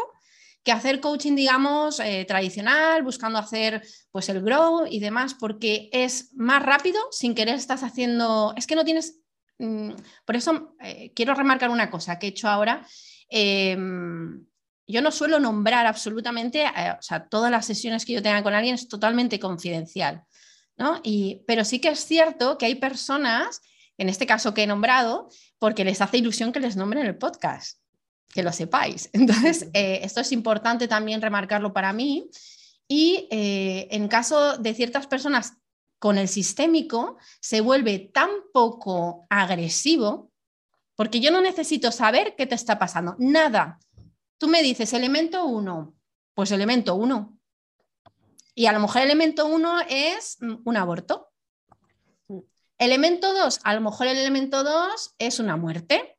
[0.63, 6.33] que hacer coaching, digamos, eh, tradicional, buscando hacer pues el grow y demás, porque es
[6.35, 9.19] más rápido, sin querer estás haciendo, es que no tienes,
[9.59, 9.91] mm,
[10.25, 12.87] por eso eh, quiero remarcar una cosa que he hecho ahora.
[14.87, 18.53] Yo no suelo nombrar absolutamente, eh, o sea, todas las sesiones que yo tenga con
[18.53, 20.23] alguien es totalmente confidencial,
[20.77, 20.99] ¿no?
[21.03, 23.61] Y, pero sí que es cierto que hay personas,
[23.97, 27.79] en este caso que he nombrado, porque les hace ilusión que les nombren el podcast,
[28.29, 29.09] que lo sepáis.
[29.13, 32.29] Entonces, eh, esto es importante también remarcarlo para mí.
[32.87, 35.53] Y eh, en caso de ciertas personas
[35.97, 40.29] con el sistémico, se vuelve tan poco agresivo,
[40.97, 43.79] porque yo no necesito saber qué te está pasando, nada
[44.37, 45.95] Tú me dices elemento 1,
[46.33, 47.37] pues elemento 1.
[48.55, 51.29] Y a lo mejor elemento 1 es mm, un aborto.
[52.77, 56.17] Elemento 2, a lo mejor el elemento 2 es una muerte,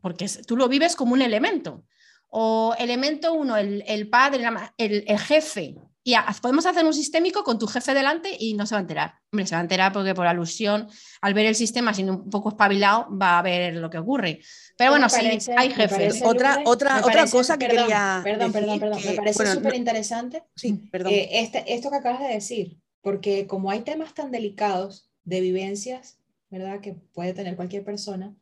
[0.00, 1.84] porque tú lo vives como un elemento.
[2.28, 4.44] O elemento 1, el, el, padre,
[4.76, 5.76] el, el jefe,
[6.08, 9.14] y podemos hacer un sistémico con tu jefe delante y no se va a enterar.
[9.32, 10.88] Hombre, se va a enterar porque por alusión,
[11.20, 14.40] al ver el sistema siendo un poco espabilado, va a ver lo que ocurre.
[14.78, 15.26] Pero bueno, sí,
[15.56, 16.22] hay jefes.
[16.24, 18.20] Otra, otra, otra cosa que quería.
[18.22, 19.00] Perdón, perdón, perdón.
[19.04, 21.12] me parece súper interesante sí, perdón.
[21.12, 26.20] Eh, este, esto que acabas de decir, porque como hay temas tan delicados de vivencias,
[26.50, 26.80] ¿verdad?
[26.80, 28.32] Que puede tener cualquier persona,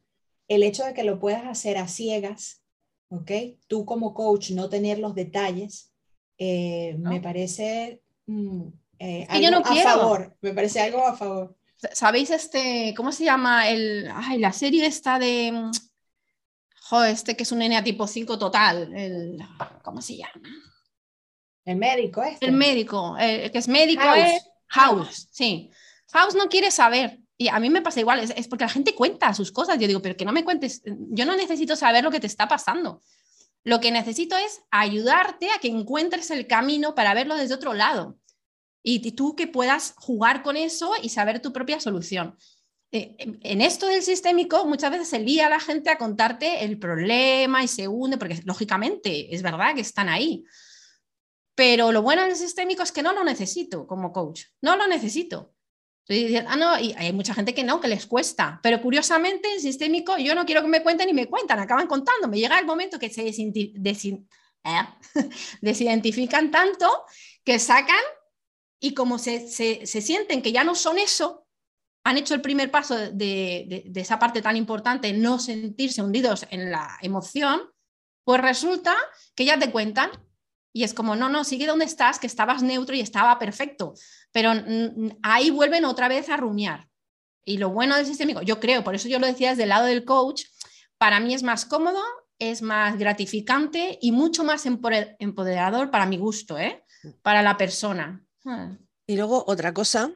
[0.48, 2.62] el hecho de que lo puedas hacer a ciegas,
[3.08, 3.30] ¿ok?
[3.68, 5.93] Tú como coach no tener los detalles
[6.38, 8.66] eh, me parece mm,
[8.98, 10.36] eh, algo no a favor.
[10.40, 11.56] Me parece algo a favor.
[11.92, 15.70] ¿Sabéis este, cómo se llama el, ay, la serie esta de, mm,
[16.88, 19.38] jo, este que es un NA tipo 5 total, el,
[19.82, 20.32] ¿cómo se llama?
[21.64, 22.46] El médico, este.
[22.46, 24.42] El médico, el que es médico House.
[24.68, 25.70] House, sí.
[26.12, 27.20] House no quiere saber.
[27.36, 29.78] Y a mí me pasa igual, es, es, porque la gente cuenta sus cosas.
[29.78, 32.46] Yo digo, pero que no me cuentes, yo no necesito saber lo que te está
[32.46, 33.00] pasando.
[33.64, 38.18] Lo que necesito es ayudarte a que encuentres el camino para verlo desde otro lado
[38.82, 42.36] y tú que puedas jugar con eso y saber tu propia solución.
[42.92, 46.78] Eh, en esto del sistémico muchas veces se lía a la gente a contarte el
[46.78, 50.44] problema y se hunde, porque lógicamente es verdad que están ahí.
[51.54, 55.53] Pero lo bueno del sistémico es que no lo necesito como coach, no lo necesito.
[56.46, 58.60] Ah, no, y hay mucha gente que no, que les cuesta.
[58.62, 62.28] Pero curiosamente, en sistémico, yo no quiero que me cuenten y me cuentan, acaban contando.
[62.28, 64.88] Me llega el momento que se ¿eh?
[65.60, 67.04] desidentifican tanto
[67.42, 68.02] que sacan
[68.80, 71.46] y como se, se, sienten que ya no son eso,
[72.04, 76.46] han hecho el primer paso de, de, de, esa parte tan importante, no sentirse hundidos
[76.50, 77.62] en la emoción,
[78.24, 78.94] pues resulta
[79.34, 80.10] que ya te cuentan
[80.76, 83.94] y es como, no, no, sigue donde estás, que estabas neutro y estaba perfecto.
[84.34, 84.50] Pero
[85.22, 86.88] ahí vuelven otra vez a rumiar.
[87.44, 89.86] Y lo bueno del sistémico, yo creo, por eso yo lo decía desde el lado
[89.86, 90.42] del coach,
[90.98, 92.00] para mí es más cómodo,
[92.40, 96.84] es más gratificante y mucho más empoderador para mi gusto, ¿eh?
[97.22, 98.26] para la persona.
[98.44, 98.76] Ah.
[99.06, 100.12] Y luego otra cosa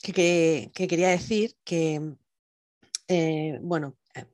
[0.00, 2.14] que, quería decir, que,
[3.08, 4.26] eh, bueno, eh,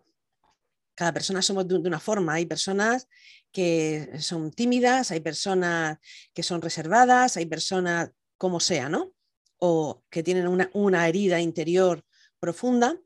[0.94, 2.34] cada persona somos de, una forma.
[2.34, 3.08] Hay personas
[3.50, 5.98] que son tímidas, hay personas
[6.34, 9.14] que son reservadas, hay personas como sea, ¿no?
[9.64, 12.04] O que tienen una, herida interior
[12.40, 12.98] profunda.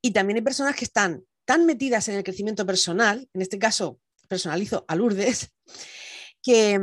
[0.00, 3.98] Y también hay personas que están tan metidas en el crecimiento personal, en este caso
[4.28, 5.50] personalizo a Lourdes,
[6.42, 6.78] que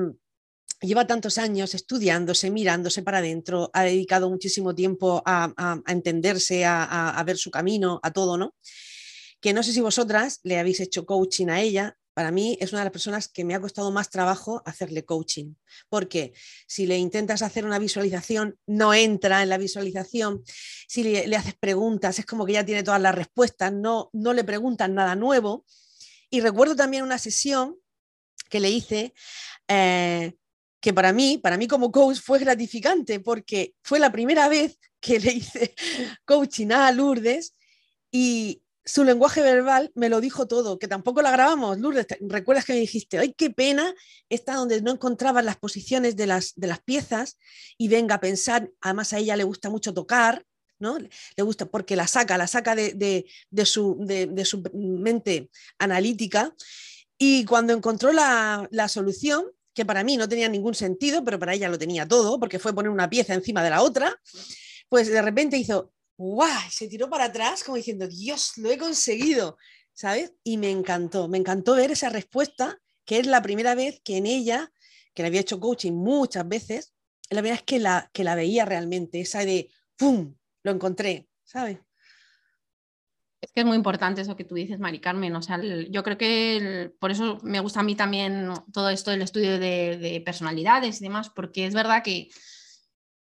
[0.82, 7.38] lleva tantos años estudiándose, mirándose para adentro, ha dedicado muchísimo tiempo a, entenderse, a, ver
[7.38, 8.56] su camino, a todo, ¿no?
[9.40, 11.98] Que no sé si vosotras le habéis hecho coaching a ella.
[12.14, 15.54] Para mí es una de las personas que me ha costado más trabajo hacerle coaching,
[15.90, 16.34] porque
[16.68, 20.44] si le intentas hacer una visualización, no entra en la visualización.
[20.88, 24.44] Si le, haces preguntas, es como que ya tiene todas las respuestas, no, no le
[24.44, 25.66] preguntan nada nuevo.
[26.30, 27.78] Y recuerdo también una sesión
[28.50, 29.14] que le hice
[29.68, 30.34] eh,
[30.82, 35.20] que para mí, para mí como coach fue gratificante porque fue la primera vez que
[35.20, 35.76] le hice
[36.26, 37.56] coaching a Lourdes
[38.12, 41.80] y su lenguaje verbal me lo dijo todo, que tampoco la grabamos.
[41.80, 43.94] Lourdes, ¿recuerdas que me dijiste, ay, qué pena,
[44.30, 47.38] está donde no encontrabas las posiciones de las, de las piezas
[47.78, 50.46] y venga a pensar, además a ella le gusta mucho tocar,
[50.80, 50.98] ¿no?
[50.98, 53.26] Le gusta porque la saca, la saca de,
[53.66, 56.54] su, de, su, mente analítica.
[57.18, 61.54] Y cuando encontró la, la solución, que para mí no tenía ningún sentido, pero para
[61.54, 64.20] ella lo tenía todo, porque fue poner una pieza encima de la otra,
[64.90, 66.70] pues de repente hizo, ¡guau!
[66.70, 69.58] Se tiró para atrás como diciendo, Dios, lo he conseguido,
[69.94, 70.34] ¿sabes?
[70.44, 74.26] Y me encantó, me encantó ver esa respuesta, que es la primera vez que en
[74.26, 74.72] ella,
[75.14, 76.94] que le había hecho coaching muchas veces,
[77.30, 80.36] la primera vez que la, que la veía realmente, esa de, ¡pum!
[80.64, 81.80] Lo encontré, ¿sabes?
[83.42, 85.36] Es que es muy importante eso que tú dices, Mari Carmen.
[85.36, 85.60] O sea,
[85.90, 90.22] yo creo que por eso me gusta a mí también todo esto del estudio de,
[90.24, 92.30] personalidades y demás, porque es verdad que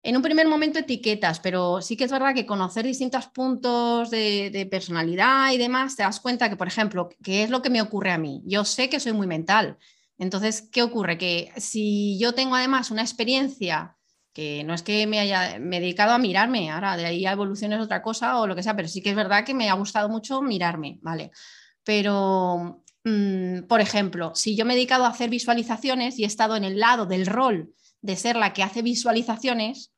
[0.07, 4.65] en un primer momento etiquetas, pero sí que es verdad que conocer distintos puntos de,
[4.71, 8.11] personalidad y demás, te das cuenta que, por ejemplo, ¿qué es lo que me ocurre
[8.11, 8.41] a mí?
[8.45, 9.77] Yo sé que soy muy mental.
[10.17, 11.17] Entonces, ¿qué ocurre?
[11.17, 13.97] Que si yo tengo además una experiencia
[14.31, 18.01] que no es que me haya dedicado a mirarme, ahora de ahí a evoluciones otra
[18.01, 20.41] cosa o lo que sea, pero sí que es verdad que me ha gustado mucho
[20.41, 21.31] mirarme, ¿vale?
[21.83, 26.55] Pero, mm, por ejemplo, si yo me he dedicado a hacer visualizaciones y he estado
[26.55, 29.91] en el lado del rol de ser la que hace visualizaciones,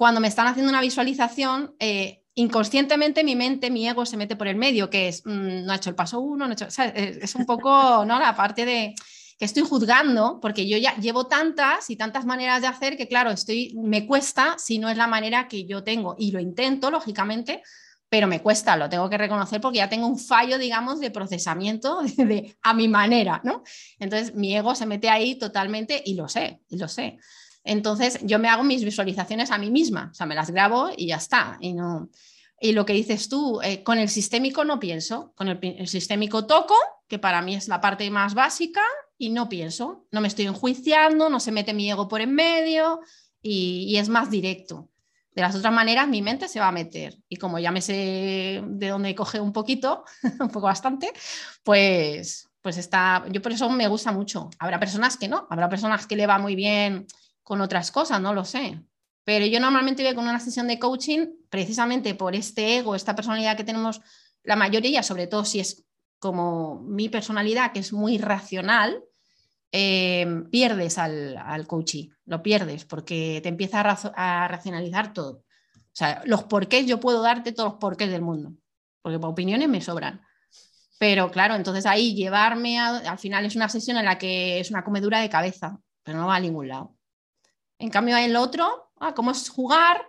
[0.00, 4.48] cuando me están haciendo una visualización, eh, inconscientemente mi mente, mi ego se mete por
[4.48, 7.34] el medio, que es, mm, no ha hecho el paso uno, no ha hecho, es
[7.34, 7.68] un poco,
[8.06, 8.18] ¿no?
[8.18, 8.94] La parte de
[9.38, 13.30] que estoy juzgando, porque yo ya llevo tantas y tantas maneras de hacer que, claro,
[13.30, 16.16] estoy, me cuesta si no es la manera que yo tengo.
[16.18, 17.62] Y lo intento, lógicamente,
[18.08, 22.00] pero me cuesta, lo tengo que reconocer porque ya tengo un fallo, digamos, de procesamiento
[22.16, 23.64] de, a mi manera, ¿no?
[23.98, 27.18] Entonces, mi ego se mete ahí totalmente y lo sé, y lo sé.
[27.64, 31.08] Entonces, yo me hago mis visualizaciones a mí misma, o sea, me las grabo y
[31.08, 31.58] ya está.
[31.60, 32.08] Y, no...
[32.60, 36.74] y lo que dices tú, eh, con el sistémico no pienso, con el, sistémico toco,
[37.06, 38.82] que para mí es la parte más básica,
[39.18, 43.00] y no pienso, no me estoy enjuiciando, no se mete mi ego por en medio
[43.42, 44.88] y, es más directo.
[45.34, 47.18] De las otras maneras, mi mente se va a meter.
[47.28, 50.04] Y como ya me sé de dónde coge un poquito,
[50.40, 51.12] un poco bastante,
[51.62, 53.24] pues, pues está.
[53.30, 54.48] Yo por eso me gusta mucho.
[54.58, 57.06] Habrá personas que no, habrá personas que le va muy bien
[57.50, 58.80] con otras cosas, no lo sé.
[59.24, 63.56] Pero yo normalmente voy con una sesión de coaching precisamente por este ego, esta personalidad
[63.56, 64.00] que tenemos
[64.44, 65.84] la mayoría, sobre todo si es
[66.20, 69.02] como mi personalidad, que es muy racional,
[69.72, 71.66] Em, pierdes al, al
[72.26, 75.44] lo pierdes porque te empieza a, racionalizar todo.
[75.76, 78.54] O sea, los porqués, yo puedo darte todos los porqués del mundo,
[79.02, 80.22] porque opiniones me sobran.
[80.98, 84.84] Pero claro, entonces ahí llevarme al final es una sesión en la que es una
[84.84, 86.96] comedura de cabeza, pero no va a ningún lado.
[87.80, 90.06] En cambio, el otro, ah, como es jugar,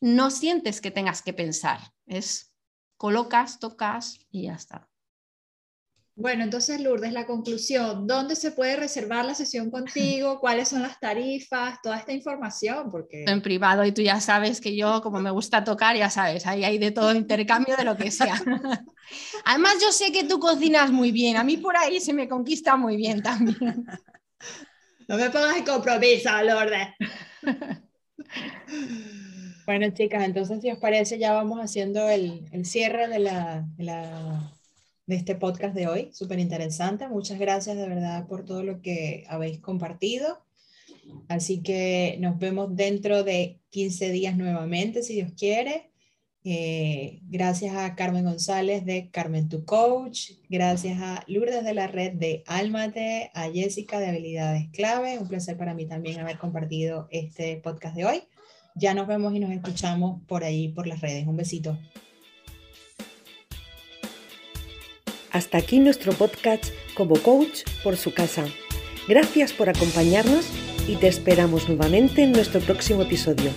[0.00, 2.54] no sientes que tengas que pensar, es
[2.96, 4.88] colocas, tocas y ya está.
[6.16, 10.40] Bueno, entonces Lourdes, la conclusión, ¿dónde se puede reservar la sesión contigo?
[10.40, 11.78] ¿Cuáles son las tarifas?
[11.82, 13.24] Toda esta información, porque...
[13.24, 16.64] En privado, y tú ya sabes que yo, como me gusta tocar, ya sabes, ahí
[16.64, 18.34] hay de todo intercambio de lo que sea.
[19.44, 22.76] Además, yo sé que tú cocinas muy bien, a mí por ahí se me conquista
[22.76, 23.84] muy bien también.
[25.10, 26.88] No me pongas en compromiso, Lourdes.
[29.66, 33.64] Bueno, chicas, entonces si os parece, ya vamos haciendo el, cierre de la
[35.06, 36.10] de este podcast de hoy.
[36.12, 37.08] Súper interesante.
[37.08, 40.44] Muchas gracias de verdad por todo lo que habéis compartido.
[41.28, 45.89] Así que nos vemos dentro de 15 días nuevamente, si Dios quiere.
[46.42, 50.32] Eh, gracias a Carmen González de Carmen Tu Coach.
[50.48, 55.18] Gracias a Lourdes de la red de Almate, a Jessica de Habilidades Clave.
[55.18, 58.22] Un placer para mí también haber compartido este podcast de hoy.
[58.74, 61.26] Ya nos vemos y nos escuchamos por ahí, por las redes.
[61.26, 61.78] Un besito.
[65.32, 66.64] Hasta aquí nuestro podcast
[66.96, 68.46] como coach por su casa.
[69.06, 70.46] Gracias por acompañarnos
[70.88, 73.50] y te esperamos nuevamente en nuestro próximo episodio.